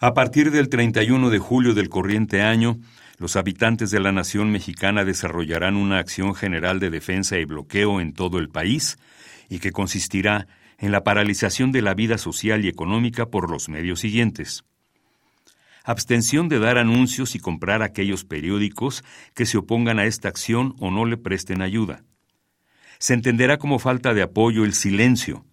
[0.00, 2.80] A partir del 31 de julio del corriente año,
[3.18, 8.14] los habitantes de la nación mexicana desarrollarán una acción general de defensa y bloqueo en
[8.14, 8.98] todo el país
[9.48, 14.00] y que consistirá en la paralización de la vida social y económica por los medios
[14.00, 14.64] siguientes.
[15.84, 20.90] Abstención de dar anuncios y comprar aquellos periódicos que se opongan a esta acción o
[20.90, 22.02] no le presten ayuda.
[22.98, 25.44] Se entenderá como falta de apoyo el silencio.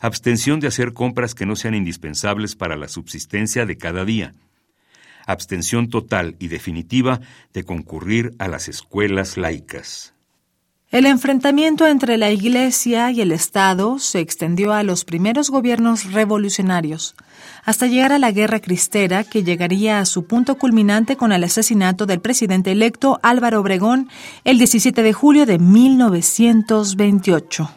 [0.00, 4.34] Abstención de hacer compras que no sean indispensables para la subsistencia de cada día
[5.26, 7.20] abstención total y definitiva
[7.52, 10.15] de concurrir a las escuelas laicas.
[10.92, 17.16] El enfrentamiento entre la Iglesia y el Estado se extendió a los primeros gobiernos revolucionarios,
[17.64, 22.06] hasta llegar a la Guerra Cristera, que llegaría a su punto culminante con el asesinato
[22.06, 24.08] del presidente electo Álvaro Obregón
[24.44, 27.68] el 17 de julio de 1928.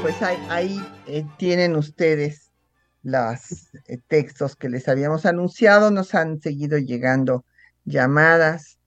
[0.00, 2.51] Pues ahí, eh, tienen ustedes
[3.02, 5.90] los eh, textos que les habíamos anunciado.
[5.90, 7.44] Nos han seguido llegando
[7.84, 8.78] llamadas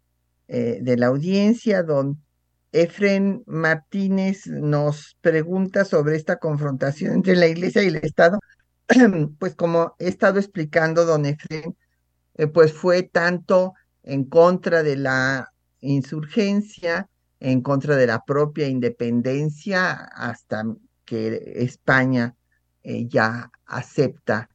[0.48, 2.22] eh, de la audiencia, don
[2.72, 8.40] Efren Martínez nos pregunta sobre esta confrontación entre la Iglesia y el Estado.
[9.40, 11.76] pues como he estado explicando, don Efren,
[12.54, 17.10] pues fue tanto en contra de la insurgencia,
[17.40, 20.66] en contra de la propia independencia, hasta
[21.06, 22.36] que España
[22.88, 24.48] eh, ya acepta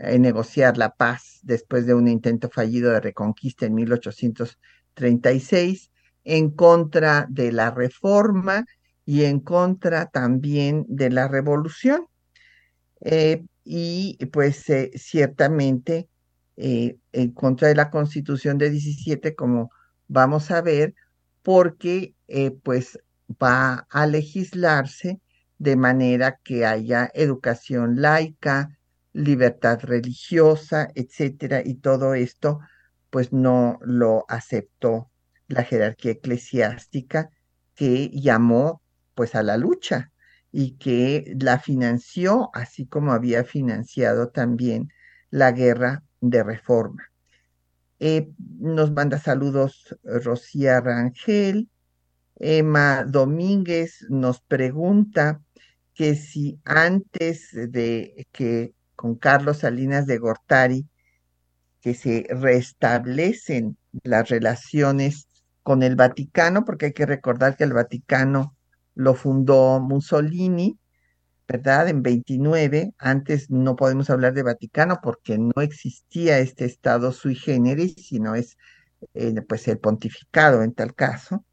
[0.00, 5.92] eh, negociar la paz después de un intento fallido de reconquista en 1836,
[6.24, 8.66] en contra de la reforma
[9.04, 12.06] y en contra también de la revolución.
[13.02, 14.64] Eh, y pues
[14.94, 16.08] ciertamente
[16.56, 19.70] en contra de la constitución de 17, como
[20.08, 20.94] vamos a ver,
[21.42, 22.14] porque
[22.62, 22.98] pues
[23.30, 25.20] va a legislarse
[25.58, 28.78] de manera que haya educación laica,
[29.12, 32.60] libertad religiosa, etcétera, y todo esto
[33.10, 35.10] pues no lo aceptó
[35.48, 37.30] la jerarquía eclesiástica
[37.74, 38.82] que llamó
[39.14, 40.12] pues a la lucha
[40.52, 44.90] y que la financió así como había financiado también
[45.30, 47.10] la guerra de reforma.
[47.98, 51.70] Eh, nos manda saludos Rocía Rangel.
[52.38, 55.40] Emma Domínguez nos pregunta
[55.96, 60.86] que si antes de que con Carlos Salinas de Gortari,
[61.80, 65.26] que se restablecen las relaciones
[65.62, 68.54] con el Vaticano, porque hay que recordar que el Vaticano
[68.94, 70.78] lo fundó Mussolini,
[71.48, 71.88] ¿verdad?
[71.88, 77.94] En 29, antes no podemos hablar de Vaticano porque no existía este Estado sui generis,
[78.06, 78.58] sino es
[79.14, 81.44] eh, pues el pontificado en tal caso.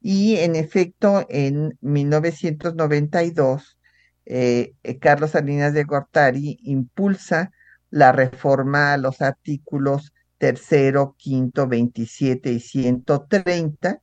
[0.00, 3.78] Y en efecto, en 1992,
[4.26, 7.52] eh, eh, Carlos Salinas de Gortari impulsa
[7.90, 14.00] la reforma a los artículos tercero, quinto, 27 y 130,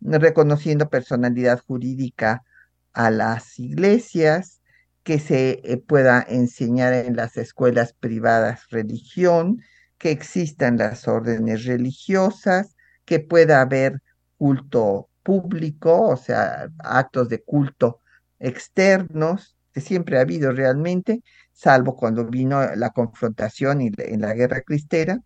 [0.00, 2.44] reconociendo personalidad jurídica
[2.92, 4.60] a las iglesias,
[5.02, 9.62] que se eh, pueda enseñar en las escuelas privadas religión,
[9.98, 14.00] que existan las órdenes religiosas, que pueda haber
[14.38, 18.00] culto público, o sea, actos de culto
[18.38, 21.22] externos, que siempre ha habido realmente,
[21.52, 25.20] salvo cuando vino la confrontación y en la guerra cristera,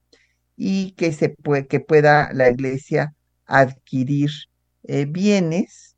[0.57, 3.15] y que, se puede, que pueda la iglesia
[3.47, 4.31] adquirir
[4.85, 5.97] eh, bienes.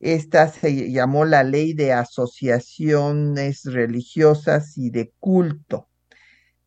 [0.00, 5.88] Esta se llamó la ley de asociaciones religiosas y de culto.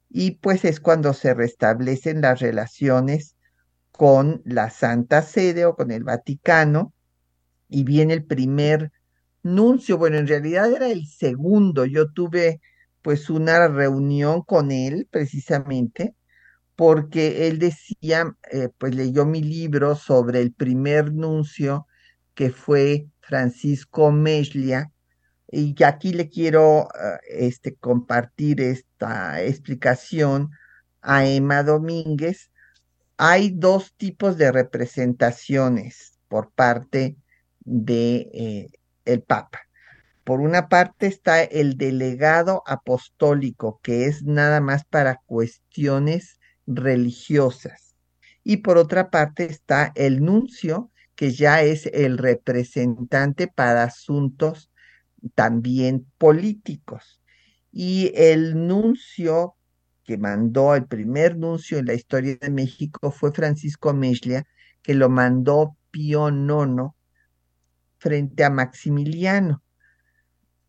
[0.09, 3.35] Y pues es cuando se restablecen las relaciones
[3.91, 6.93] con la Santa Sede o con el Vaticano
[7.69, 8.91] y viene el primer
[9.43, 12.61] nuncio, bueno, en realidad era el segundo, yo tuve
[13.01, 16.15] pues una reunión con él precisamente
[16.75, 21.87] porque él decía, eh, pues leyó mi libro sobre el primer nuncio
[22.35, 24.91] que fue Francisco Meslia,
[25.49, 27.17] y aquí le quiero eh,
[27.47, 30.51] este, compartir esta explicación
[31.01, 32.51] a Emma Domínguez.
[33.17, 37.17] Hay dos tipos de representaciones por parte
[37.61, 38.67] de eh,
[39.07, 39.59] el Papa.
[40.23, 47.95] Por una parte está el delegado apostólico, que es nada más para cuestiones religiosas.
[48.43, 54.69] Y por otra parte está el nuncio, que ya es el representante para asuntos
[55.33, 57.21] también políticos.
[57.71, 59.55] Y el nuncio
[60.03, 64.45] que mandó, el primer nuncio en la historia de México fue Francisco Meslia,
[64.81, 66.96] que lo mandó Pío IX
[67.97, 69.63] frente a Maximiliano.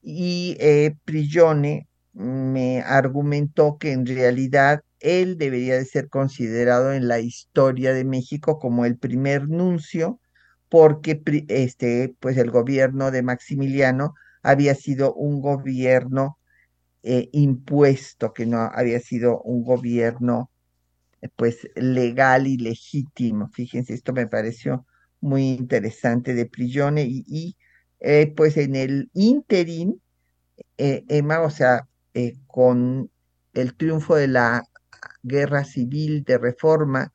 [0.03, 7.20] Y eh, Prigione me argumentó que en realidad él debería de ser considerado en la
[7.20, 10.20] historia de México como el primer nuncio,
[10.68, 16.39] porque este, pues el gobierno de Maximiliano había sido un gobierno
[17.03, 20.51] eh, impuesto, que no había sido un gobierno
[21.37, 23.49] pues legal y legítimo.
[23.49, 24.87] Fíjense, esto me pareció
[25.21, 27.57] muy interesante de Prigione y,
[28.01, 30.01] eh, pues en el interín,
[30.79, 31.89] eh, Emma, o sea,
[32.49, 33.11] con
[33.55, 34.64] el triunfo de la
[35.23, 37.12] guerra civil de reforma,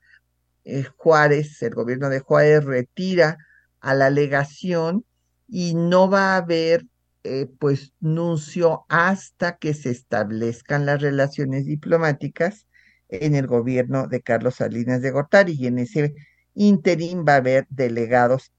[0.95, 3.37] Juárez, el gobierno de Juárez retira
[3.81, 5.05] a la legación
[5.47, 6.85] y no va a haber
[7.25, 12.67] eh, pues nuncio hasta que se establezcan las relaciones diplomáticas
[13.07, 15.53] en el gobierno de Carlos Salinas de Gortari.
[15.57, 16.15] Y en ese
[16.53, 18.51] interín va a haber delegados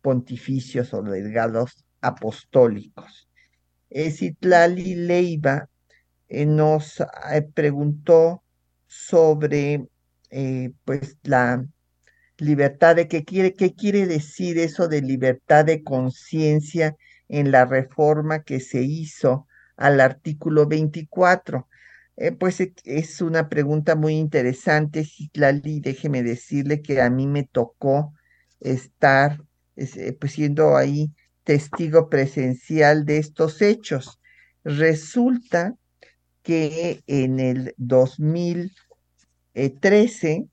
[0.00, 3.28] pontificios o delegados apostólicos.
[3.90, 5.68] Citlali Leiva
[6.28, 8.42] eh, nos eh, preguntó
[8.86, 9.86] sobre
[10.84, 11.62] pues la
[12.38, 16.96] libertad de qué quiere, qué quiere decir eso de libertad de conciencia
[17.28, 21.68] en la reforma que se hizo al artículo 24?
[22.16, 25.80] Eh, pues e, es una pregunta muy interesante, Citlali.
[25.80, 28.14] Déjeme decirle que a mí me tocó
[28.60, 29.42] estar
[29.76, 31.12] eh, pues siendo ahí
[31.44, 34.20] testigo presencial de estos hechos.
[34.64, 35.74] Resulta
[36.42, 40.46] que en el 2013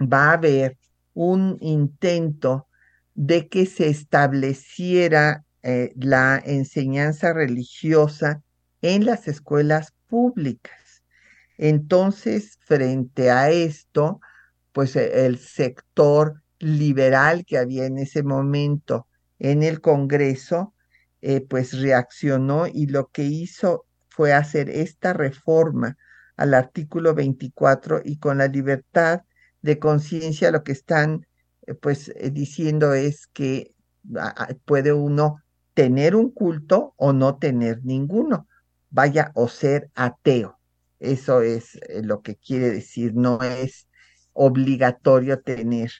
[0.00, 0.78] va a haber
[1.14, 2.68] un intento
[3.14, 8.42] de que se estableciera eh, la enseñanza religiosa
[8.80, 11.04] en las escuelas públicas.
[11.56, 14.20] Entonces, frente a esto,
[14.72, 19.06] pues e, el sector liberal que había en ese momento
[19.38, 20.74] en el Congreso,
[21.22, 25.96] eh, pues reaccionó y lo que hizo fue hacer esta reforma
[26.36, 29.22] al artículo 24 y con la libertad
[29.62, 31.26] de conciencia lo que están
[31.66, 33.74] eh, pues diciendo es que
[34.64, 35.42] puede uno
[35.74, 38.48] tener un culto o no tener ninguno,
[38.90, 40.58] vaya o ser ateo.
[40.98, 43.88] Eso es eh, lo que quiere decir, no es
[44.32, 45.90] obligatorio tener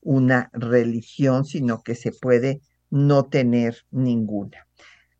[0.00, 4.66] una religión, sino que se puede no tener ninguna.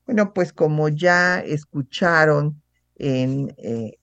[0.07, 2.63] Bueno, pues como ya escucharon
[2.97, 3.99] en, eh,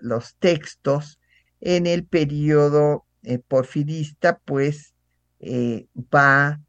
[0.00, 1.18] los textos,
[1.60, 4.94] en el periodo eh, porfirista, pues
[5.40, 6.60] eh, va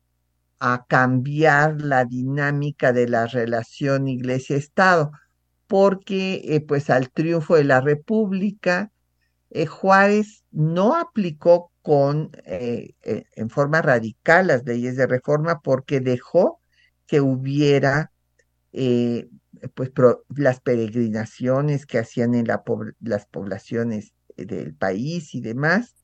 [0.60, 5.12] a cambiar la dinámica de la relación iglesia-estado,
[5.74, 8.92] porque pues al triunfo de la República,
[9.68, 16.62] Juárez no aplicó con, en forma radical las leyes de reforma porque dejó
[17.08, 18.12] que hubiera
[18.72, 19.30] eh,
[19.74, 19.90] pues
[20.36, 22.46] las peregrinaciones que hacían en
[23.00, 25.96] las poblaciones del país y demás.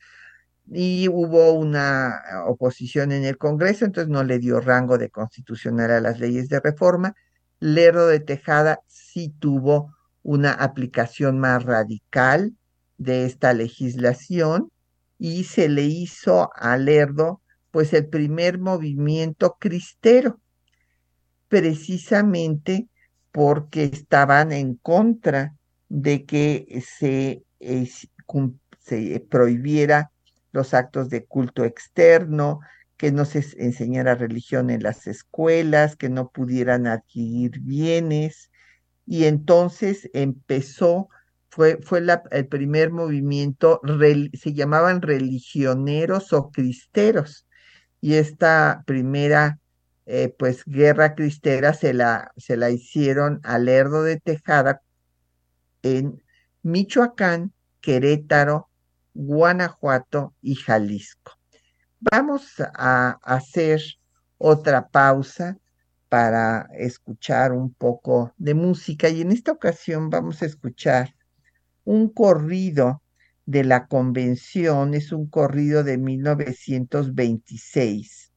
[0.65, 6.01] Y hubo una oposición en el Congreso, entonces no le dio rango de constitucional a
[6.01, 7.13] las leyes de reforma.
[7.59, 12.55] Lerdo de Tejada sí tuvo una aplicación más radical
[12.97, 14.71] de esta legislación
[15.17, 17.41] y se le hizo a Lerdo
[17.71, 20.39] pues el primer movimiento cristero
[21.47, 22.87] precisamente
[23.31, 25.55] porque estaban en contra
[25.89, 27.43] de que se,
[28.79, 30.11] se prohibiera
[30.51, 32.59] los actos de culto externo,
[32.99, 38.51] que no se enseñara religión en las escuelas, que no pudieran adquirir bienes.
[39.05, 41.07] Y entonces empezó,
[41.49, 43.79] fue, fue el primer movimiento,
[44.33, 47.47] se llamaban religioneros o cristeros.
[48.01, 49.59] Y esta primera
[50.05, 54.81] eh, pues guerra cristera se la, se la hicieron a Lerdo de Tejada
[55.83, 56.21] en
[56.63, 58.69] Michoacán, Querétaro,
[59.13, 61.38] Guanajuato y Jalisco.
[62.01, 63.81] Vamos a hacer
[64.37, 65.57] otra pausa
[66.07, 71.13] para escuchar un poco de música y en esta ocasión vamos a escuchar
[71.83, 73.03] un corrido
[73.45, 78.31] de la convención, es un corrido de 1926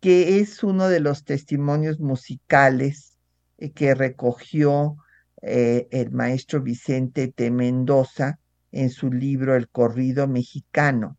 [0.00, 3.20] que es uno de los testimonios musicales
[3.56, 4.96] eh, que recogió
[5.42, 7.52] eh, el maestro Vicente T.
[7.52, 8.40] Mendoza
[8.72, 11.18] en su libro El corrido mexicano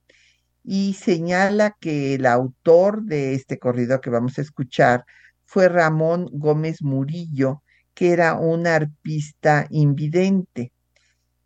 [0.68, 5.06] y señala que el autor de este corrido que vamos a escuchar
[5.46, 7.62] fue Ramón Gómez Murillo,
[7.94, 10.72] que era un arpista invidente.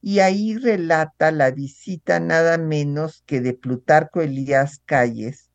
[0.02, 5.52] Y ahí relata la visita nada menos que de Plutarco Elías Calles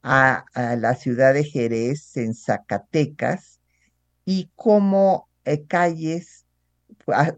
[0.00, 3.60] a, la ciudad de Jerez, en Zacatecas,
[4.24, 6.46] y cómo eh, Calles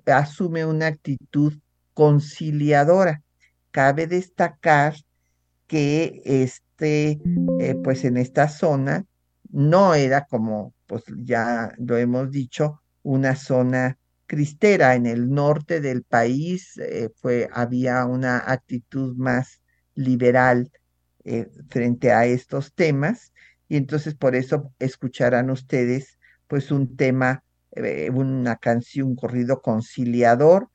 [0.07, 1.55] asume una actitud
[1.95, 3.23] conciliadora.
[3.71, 4.95] Cabe destacar
[5.71, 7.21] que este,
[7.61, 9.07] eh, pues en esta zona
[9.51, 13.97] no era como, pues ya lo hemos dicho, una zona
[14.27, 14.97] cristera.
[14.97, 19.63] En el norte del país eh, fue, había una actitud más
[19.95, 20.73] liberal
[21.23, 23.33] eh, frente a estos temas
[23.69, 26.19] y entonces por eso escucharán ustedes
[26.49, 27.45] pues un tema,
[28.13, 30.69] una canción, un corrido conciliador.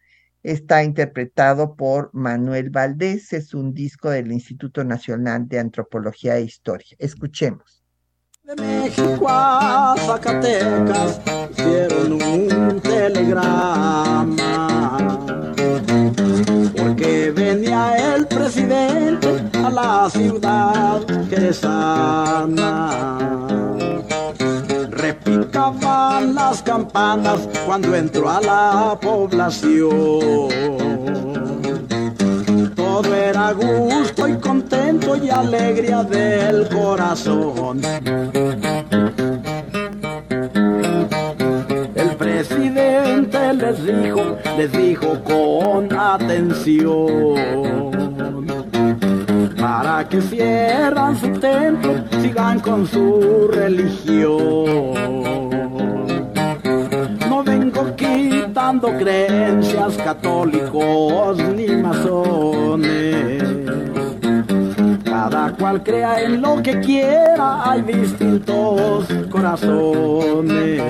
[0.45, 6.95] Está interpretado por Manuel Valdés, es un disco del Instituto Nacional de Antropología e Historia.
[6.99, 7.83] Escuchemos.
[8.43, 11.19] De México a Zacatecas
[26.83, 30.49] cuando entró a la población.
[32.75, 37.79] Todo era gusto y contento y alegría del corazón.
[41.95, 47.35] El presidente les dijo, les dijo con atención
[49.57, 55.34] para que cierran su templo, sigan con su religión.
[58.75, 63.43] Quitando creencias católicos ni masones.
[65.03, 70.81] Cada cual crea en lo que quiera, hay distintos corazones.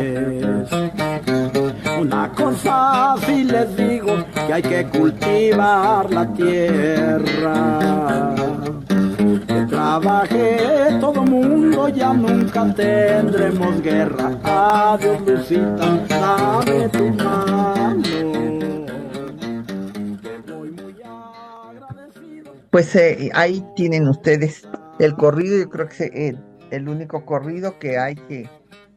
[1.99, 4.15] Una cosa sí les digo,
[4.47, 7.79] que hay que cultivar la tierra.
[9.95, 14.37] Que trabaje todo mundo, ya nunca tendremos guerra.
[14.43, 18.03] Adiós, Lucita, dame tu mano.
[22.71, 24.67] Pues eh, ahí tienen ustedes
[24.99, 26.35] el corrido, yo creo que es eh,
[26.71, 28.49] el único corrido que hay que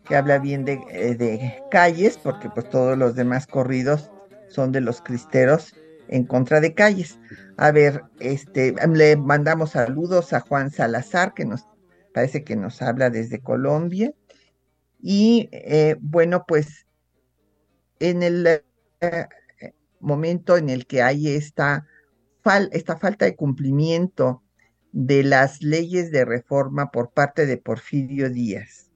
[0.05, 4.11] que habla bien eh, de, calles, porque pues todos los demás corridos
[4.49, 5.75] son de los cristeros
[6.09, 7.19] en contra de calles.
[7.57, 11.67] A ver, este, le mandamos saludos a Juan Salazar, que nos
[12.13, 14.13] parece que nos habla desde Colombia.
[15.01, 16.87] Y eh, bueno, pues
[18.01, 18.47] en el
[19.01, 19.27] eh,
[20.01, 21.87] momento en el que hay esta,
[22.73, 24.43] esta falta de cumplimiento
[24.93, 28.91] de las leyes de reforma por parte de Porfirio Díaz,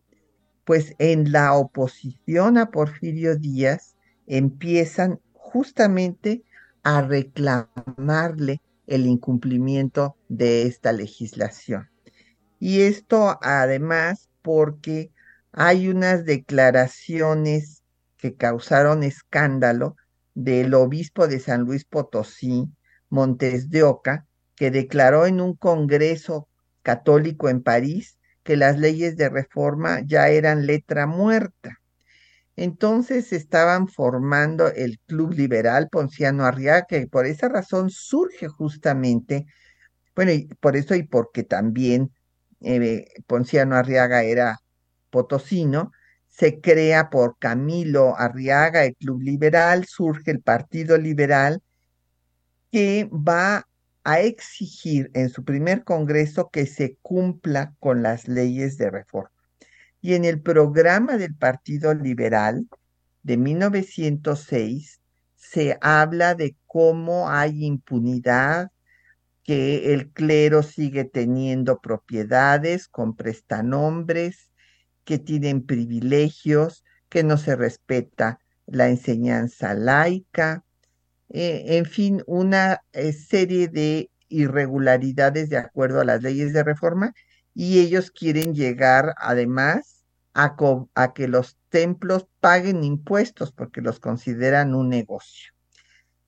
[0.65, 3.97] pues en la oposición a Porfirio Díaz
[4.27, 6.43] empiezan justamente
[6.83, 11.89] a reclamarle el incumplimiento de esta legislación.
[12.59, 15.11] Y esto además porque
[15.53, 17.83] hay unas declaraciones
[18.17, 19.97] que causaron escándalo
[20.35, 22.71] del obispo de San Luis Potosí,
[23.11, 26.49] Montes de Oca, que declaró en un congreso
[26.83, 31.81] católico en París que las leyes de reforma ya eran letra muerta.
[32.57, 39.47] Entonces estaban formando el Club Liberal Ponciano Arriaga, que por esa razón surge justamente,
[40.15, 42.13] bueno, y por eso y porque también
[42.61, 44.59] eh, Ponciano Arriaga era
[45.11, 45.93] potosino,
[46.29, 51.63] se crea por Camilo Arriaga el Club Liberal, surge el Partido Liberal,
[52.71, 53.69] que va
[54.05, 59.31] a exigir en su primer congreso que se cumpla con las leyes de reforma.
[60.03, 62.67] Y en el programa del Partido Liberal
[63.23, 65.01] de 1906
[65.37, 68.73] se habla de cómo hay impunidad,
[69.45, 74.51] que el clero sigue teniendo propiedades con prestanombres,
[75.05, 80.65] que tienen privilegios, que no se respeta la enseñanza laica,
[81.29, 87.15] eh, en fin, una eh, serie de irregularidades de acuerdo a las leyes de reforma
[87.55, 90.57] y ellos quieren llegar además a,
[91.15, 95.53] que los templos paguen impuestos porque los consideran un negocio.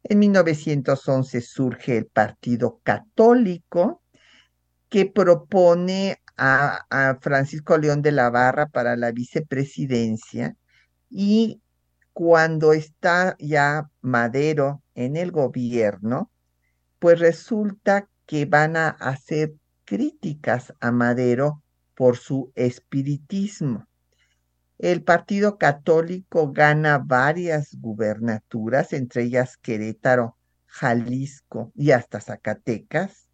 [0.02, 4.02] En 1911 surge el Partido Católico
[4.90, 10.56] que propone a, a, Francisco León de la Barra para la vicepresidencia
[11.08, 11.62] y
[12.12, 16.30] cuando está ya Madero en el gobierno,
[16.98, 19.54] pues resulta que van a hacer
[19.84, 21.62] críticas a Madero
[21.94, 23.86] por su espiritismo.
[24.78, 33.28] El Partido Católico gana varias gubernaturas, entre ellas Querétaro, Jalisco y hasta Zacatecas,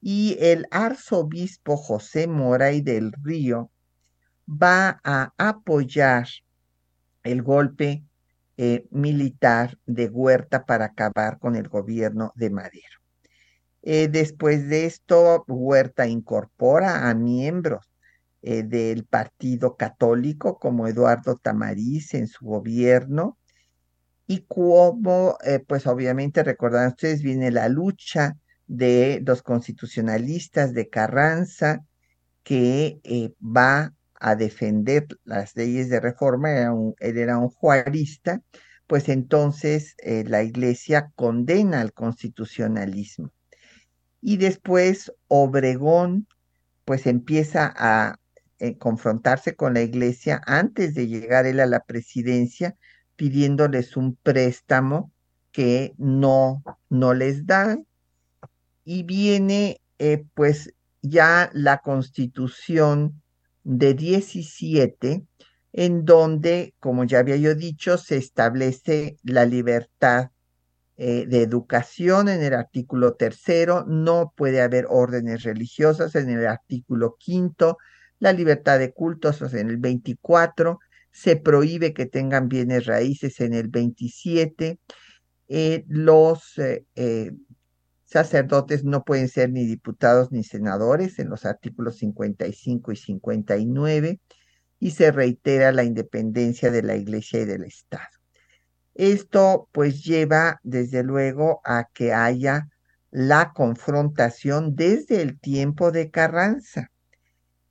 [0.00, 3.70] y el arzobispo José Moray del Río
[4.48, 6.26] va a apoyar
[7.22, 8.04] el golpe
[8.56, 13.01] eh, militar de Huerta para acabar con el gobierno de Madero.
[13.82, 17.90] Eh, después de esto, Huerta incorpora a miembros
[18.42, 23.38] eh, del Partido Católico como Eduardo Tamariz en su gobierno
[24.26, 31.84] y como, pues obviamente recordarán ustedes, viene la lucha de los constitucionalistas de Carranza
[32.42, 33.00] que
[33.40, 36.50] va a defender las leyes de reforma,
[37.00, 38.40] él era un juarista,
[38.86, 43.32] pues entonces eh, la iglesia condena al constitucionalismo.
[44.22, 46.28] Y después Obregón,
[46.84, 48.18] pues empieza a
[48.60, 52.76] eh, confrontarse con la iglesia antes de llegar él a la presidencia,
[53.16, 55.12] pidiéndoles un préstamo
[55.50, 57.86] que no, no les dan.
[58.84, 63.20] Y viene eh, pues ya la constitución
[63.64, 65.26] de 17,
[65.72, 70.30] en donde, como ya había yo dicho, se establece la libertad
[70.96, 77.16] eh, de educación en el artículo tercero, no puede haber órdenes religiosas en el artículo
[77.18, 77.78] quinto,
[78.18, 80.78] la libertad de cultos en el 24,
[81.10, 84.78] se prohíbe que tengan bienes raíces en el 27,
[85.48, 87.32] eh, los eh,
[88.04, 94.20] sacerdotes no pueden ser ni diputados ni senadores en los artículos 55 y 59
[94.78, 98.21] y se reitera la independencia de la Iglesia y del Estado.
[98.94, 102.68] Esto pues lleva desde luego a que haya
[103.10, 106.90] la confrontación desde el tiempo de Carranza.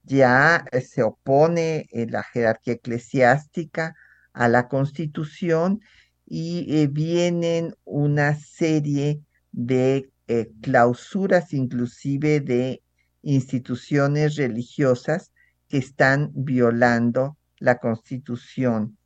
[0.04, 3.96] Ya se opone en la jerarquía eclesiástica
[4.34, 5.82] a la constitución
[6.26, 12.82] y eh, vienen una serie de eh, clausuras inclusive de
[13.22, 15.32] instituciones religiosas
[15.68, 18.98] que están violando la constitución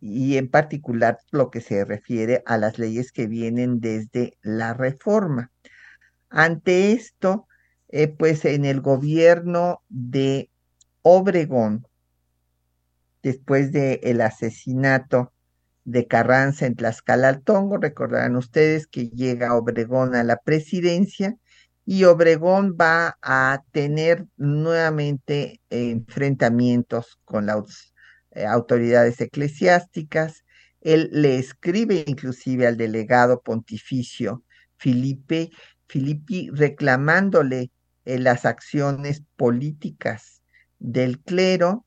[0.00, 5.50] y en particular lo que se refiere a las leyes que vienen desde la reforma.
[6.28, 7.46] Ante esto,
[7.88, 10.50] eh, pues en el gobierno de
[11.02, 11.86] Obregón,
[13.22, 15.32] después del el asesinato
[15.84, 17.78] de Carranza en Tlaxcala-Tongo.
[17.78, 21.36] Recordarán ustedes que llega Obregón a la presidencia
[21.84, 27.89] y Obregón va a tener nuevamente enfrentamientos con los
[28.32, 30.44] eh, autoridades eclesiásticas.
[30.80, 34.44] Él le escribe inclusive al delegado pontificio
[34.80, 35.50] Felipe,
[35.88, 37.70] Filippi reclamándole
[38.04, 40.42] eh, las acciones políticas
[40.78, 41.84] del clero,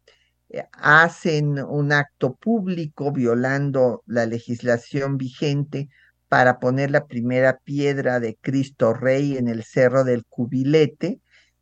[0.50, 5.90] eh, hacen un acto público violando la legislación vigente
[6.30, 11.20] para poner la primera piedra de Cristo Rey en el Cerro del Cubilete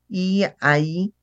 [0.10, 1.14] y ahí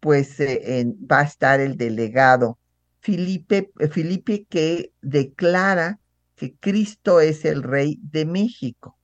[0.00, 2.58] pues eh, va a estar el delegado
[3.00, 6.00] Felipe, Felipe que declara
[6.36, 8.98] que Cristo es el Rey de México,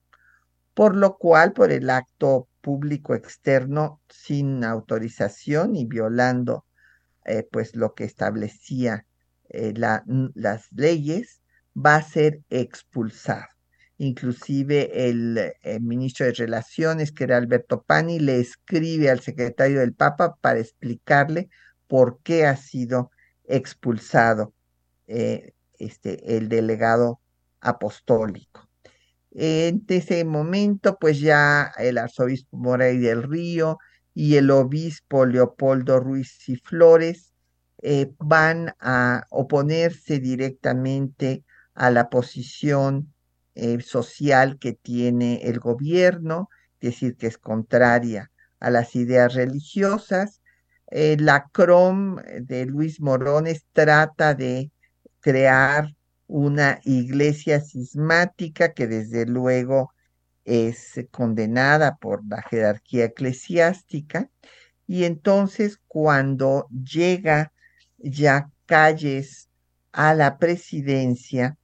[0.75, 6.65] por lo cual por el acto público externo sin autorización y violando
[7.25, 9.07] eh, pues lo que establecía
[9.49, 11.41] eh, las leyes,
[11.75, 13.47] va a ser expulsado.
[13.97, 19.95] Inclusive el, el, ministro de Relaciones, que era Alberto Pani, le escribe al secretario del
[19.95, 21.49] Papa para explicarle
[21.87, 23.11] por qué ha sido
[23.45, 24.53] expulsado
[25.07, 27.21] eh, este, el delegado
[27.61, 28.69] apostólico.
[29.33, 33.79] En ese momento, pues ya el arzobispo Morey del Río
[34.15, 37.35] y el obispo Leopoldo Ruiz y Flores
[37.83, 43.13] eh, van a oponerse directamente a la posición
[43.57, 46.49] eh, social que tiene el gobierno,
[46.81, 48.31] es decir, que es contraria
[48.61, 50.41] a las ideas religiosas.
[50.89, 54.71] Eh, la CROM de Luis Morones trata de
[55.21, 55.95] crear
[56.27, 59.93] una iglesia cismática que desde luego
[60.45, 64.31] es condenada por la jerarquía eclesiástica.
[64.87, 67.53] Y entonces cuando llega
[67.99, 69.49] ya Calles
[69.93, 71.57] a la presidencia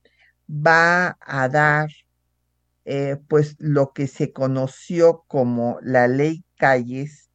[0.49, 1.91] va a dar
[2.85, 7.30] eh, pues lo que se conoció como la ley Calles,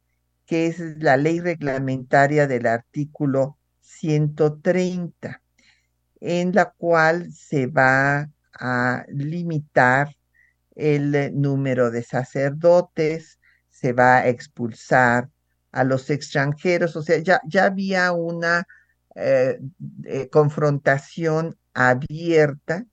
[0.46, 5.42] que es la ley reglamentaria del artículo 130
[6.20, 10.16] en la cual se va a limitar
[10.74, 13.38] el número de sacerdotes,
[13.70, 15.30] se va a expulsar
[15.72, 18.66] a los extranjeros, o sea, ya, ya había una
[19.14, 19.58] eh,
[20.04, 22.86] eh, confrontación abierta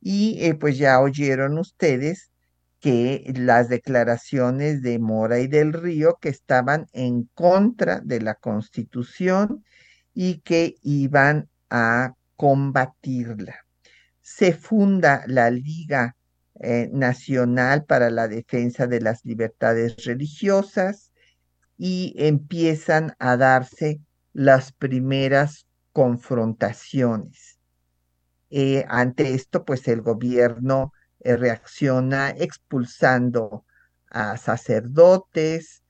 [0.00, 2.29] y eh, pues ya oyeron ustedes
[2.80, 9.64] que las declaraciones de Mora y del Río que estaban en contra de la constitución
[10.14, 13.66] y que iban a combatirla.
[14.22, 16.16] Se funda la Liga
[16.58, 21.12] eh, Nacional para la Defensa de las Libertades Religiosas
[21.76, 24.00] y empiezan a darse
[24.32, 27.58] las primeras confrontaciones.
[28.50, 33.64] Eh, ante esto, pues el gobierno eh, reacciona expulsando
[34.10, 35.82] a sacerdotes,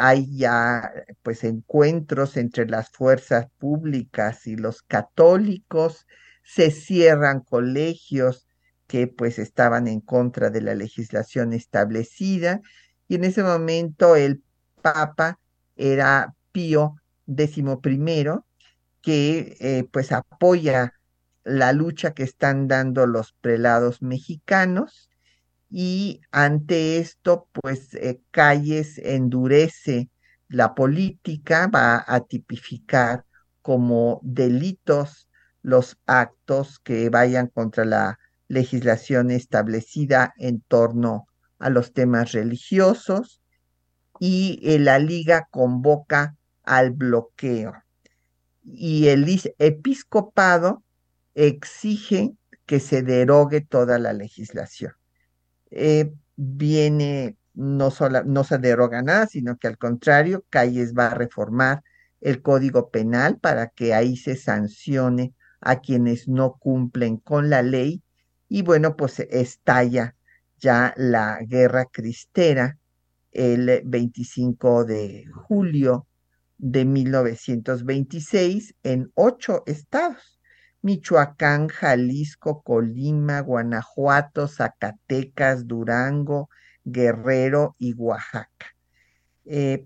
[0.00, 0.90] hay ya
[1.22, 6.06] pues encuentros entre las fuerzas públicas y los católicos,
[6.42, 8.46] se cierran colegios
[8.86, 12.60] que pues estaban en contra de la legislación establecida
[13.08, 14.42] y en ese momento el
[14.80, 15.38] Papa
[15.76, 16.96] era Pío
[17.26, 17.64] XI
[19.02, 20.92] que eh, pues apoya
[21.46, 25.08] la lucha que están dando los prelados mexicanos
[25.70, 30.10] y ante esto, pues eh, Calles endurece
[30.48, 33.24] la política, va a tipificar
[33.62, 35.28] como delitos
[35.62, 38.18] los actos que vayan contra la
[38.48, 41.26] legislación establecida en torno
[41.58, 43.40] a los temas religiosos
[44.18, 47.72] y eh, la liga convoca al bloqueo.
[48.64, 49.26] Y el
[49.58, 50.82] episcopado
[51.36, 52.34] exige
[52.64, 54.92] que se derogue toda la legislación.
[55.70, 57.90] Eh, viene, no,
[58.24, 61.82] no se deroga nada, sino que al contrario, Calles va a reformar
[62.20, 68.02] el Código Penal para que ahí se sancione a quienes no cumplen con la ley.
[68.48, 70.16] Y bueno, pues estalla
[70.58, 72.78] ya la guerra cristera
[73.32, 76.06] el 25 de julio
[76.56, 80.35] de 1926 en ocho estados.
[80.86, 86.48] Michoacán, Jalisco, Colima, Guanajuato, Zacatecas, Durango,
[86.84, 88.76] Guerrero y Oaxaca.
[89.46, 89.84] Eh,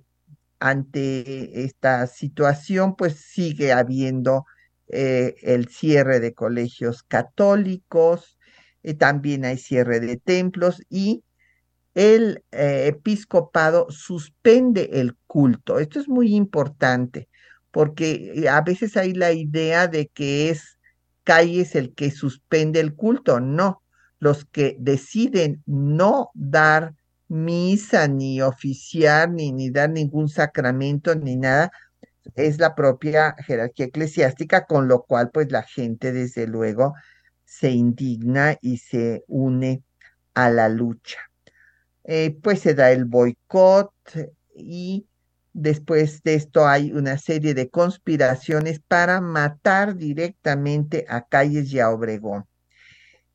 [0.58, 4.44] ante esta situación, pues sigue habiendo
[4.88, 8.36] eh, el cierre de colegios católicos,
[8.82, 11.24] eh, también hay cierre de templos y
[11.94, 15.78] el episcopado suspende el culto.
[15.78, 17.30] Esto es muy importante
[17.70, 20.79] porque a veces hay la idea de que es
[21.26, 23.82] es el que suspende el culto, no.
[24.18, 26.94] Los que deciden no dar
[27.28, 31.70] misa, ni oficiar, ni, ni dar ningún sacramento, ni nada,
[32.34, 36.94] es la propia jerarquía eclesiástica, con lo cual pues la gente desde luego
[37.44, 39.82] se indigna y se une
[40.34, 41.18] a la lucha.
[42.04, 43.92] Eh, pues se da el boicot
[44.54, 45.06] y
[45.52, 51.90] después de esto hay una serie de conspiraciones para matar directamente a Calles y a
[51.90, 52.46] Obregón.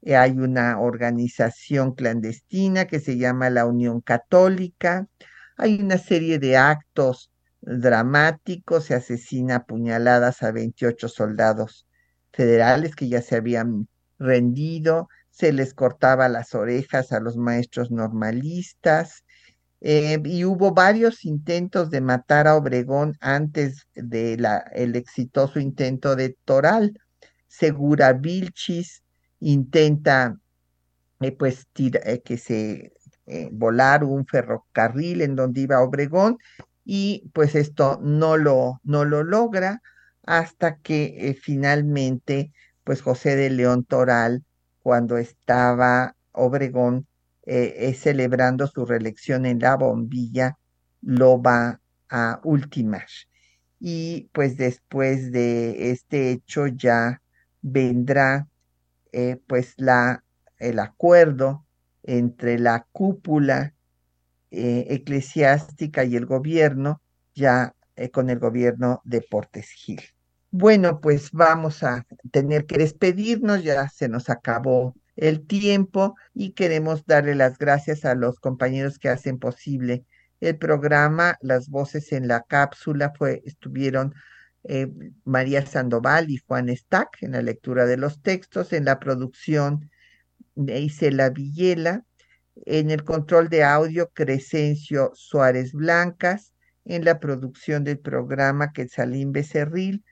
[0.01, 5.07] Eh, hay una organización clandestina que se llama la Unión Católica,
[5.57, 11.88] hay una serie de actos dramáticos, se asesina a puñaladas a 28 soldados
[12.32, 13.88] federales que ya se habían
[14.20, 19.24] rendido, se les cortaba las orejas a los maestros normalistas,
[19.82, 26.38] eh, y hubo varios intentos de matar a Obregón antes del el exitoso intento de
[26.45, 26.99] Toral.
[27.47, 29.03] Segura Vilchis
[29.39, 30.38] intenta
[31.21, 32.93] eh, pues eh, que se
[33.51, 36.38] volar un ferrocarril en donde iba Obregón
[36.84, 39.82] y pues esto no lo, no lo logra
[40.23, 42.51] hasta que finalmente
[42.84, 44.43] pues José de León Toral
[44.84, 47.07] cuando estaba Obregón
[47.45, 50.57] eh, celebrando su reelección en la bombilla,
[51.01, 51.79] lo va
[52.09, 53.05] a ultimar.
[53.79, 57.21] Y pues después de este hecho ya
[57.61, 58.47] vendrá
[59.11, 60.23] eh, pues la,
[60.57, 61.65] el acuerdo
[62.03, 63.73] entre la cúpula
[64.51, 67.01] eh, eclesiástica y el gobierno,
[67.33, 67.75] ya
[68.11, 70.01] con el gobierno de Portes Gil.
[70.51, 77.05] Bueno, pues vamos a tener que despedirnos, ya se nos acabó el tiempo y queremos
[77.05, 80.05] darle las gracias a los compañeros que hacen posible
[80.41, 81.38] el programa.
[81.41, 84.13] Las voces en la cápsula fue, estuvieron
[84.63, 84.88] eh,
[85.24, 89.89] María Sandoval y Juan Stack en la lectura de los textos, en la producción
[90.55, 92.03] de Isela Villela,
[92.66, 96.53] en el control de audio Crescencio Suárez Blancas,
[96.86, 100.03] en la producción del programa Quetzalín Becerril,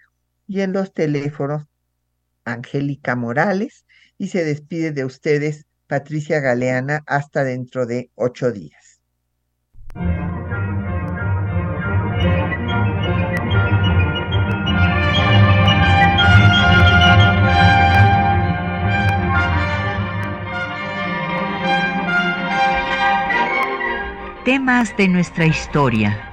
[0.47, 1.63] y en los teléfonos
[2.43, 3.85] Angélica Morales
[4.23, 9.01] y se despide de ustedes Patricia Galeana hasta dentro de ocho días.
[24.45, 26.32] Temas de nuestra historia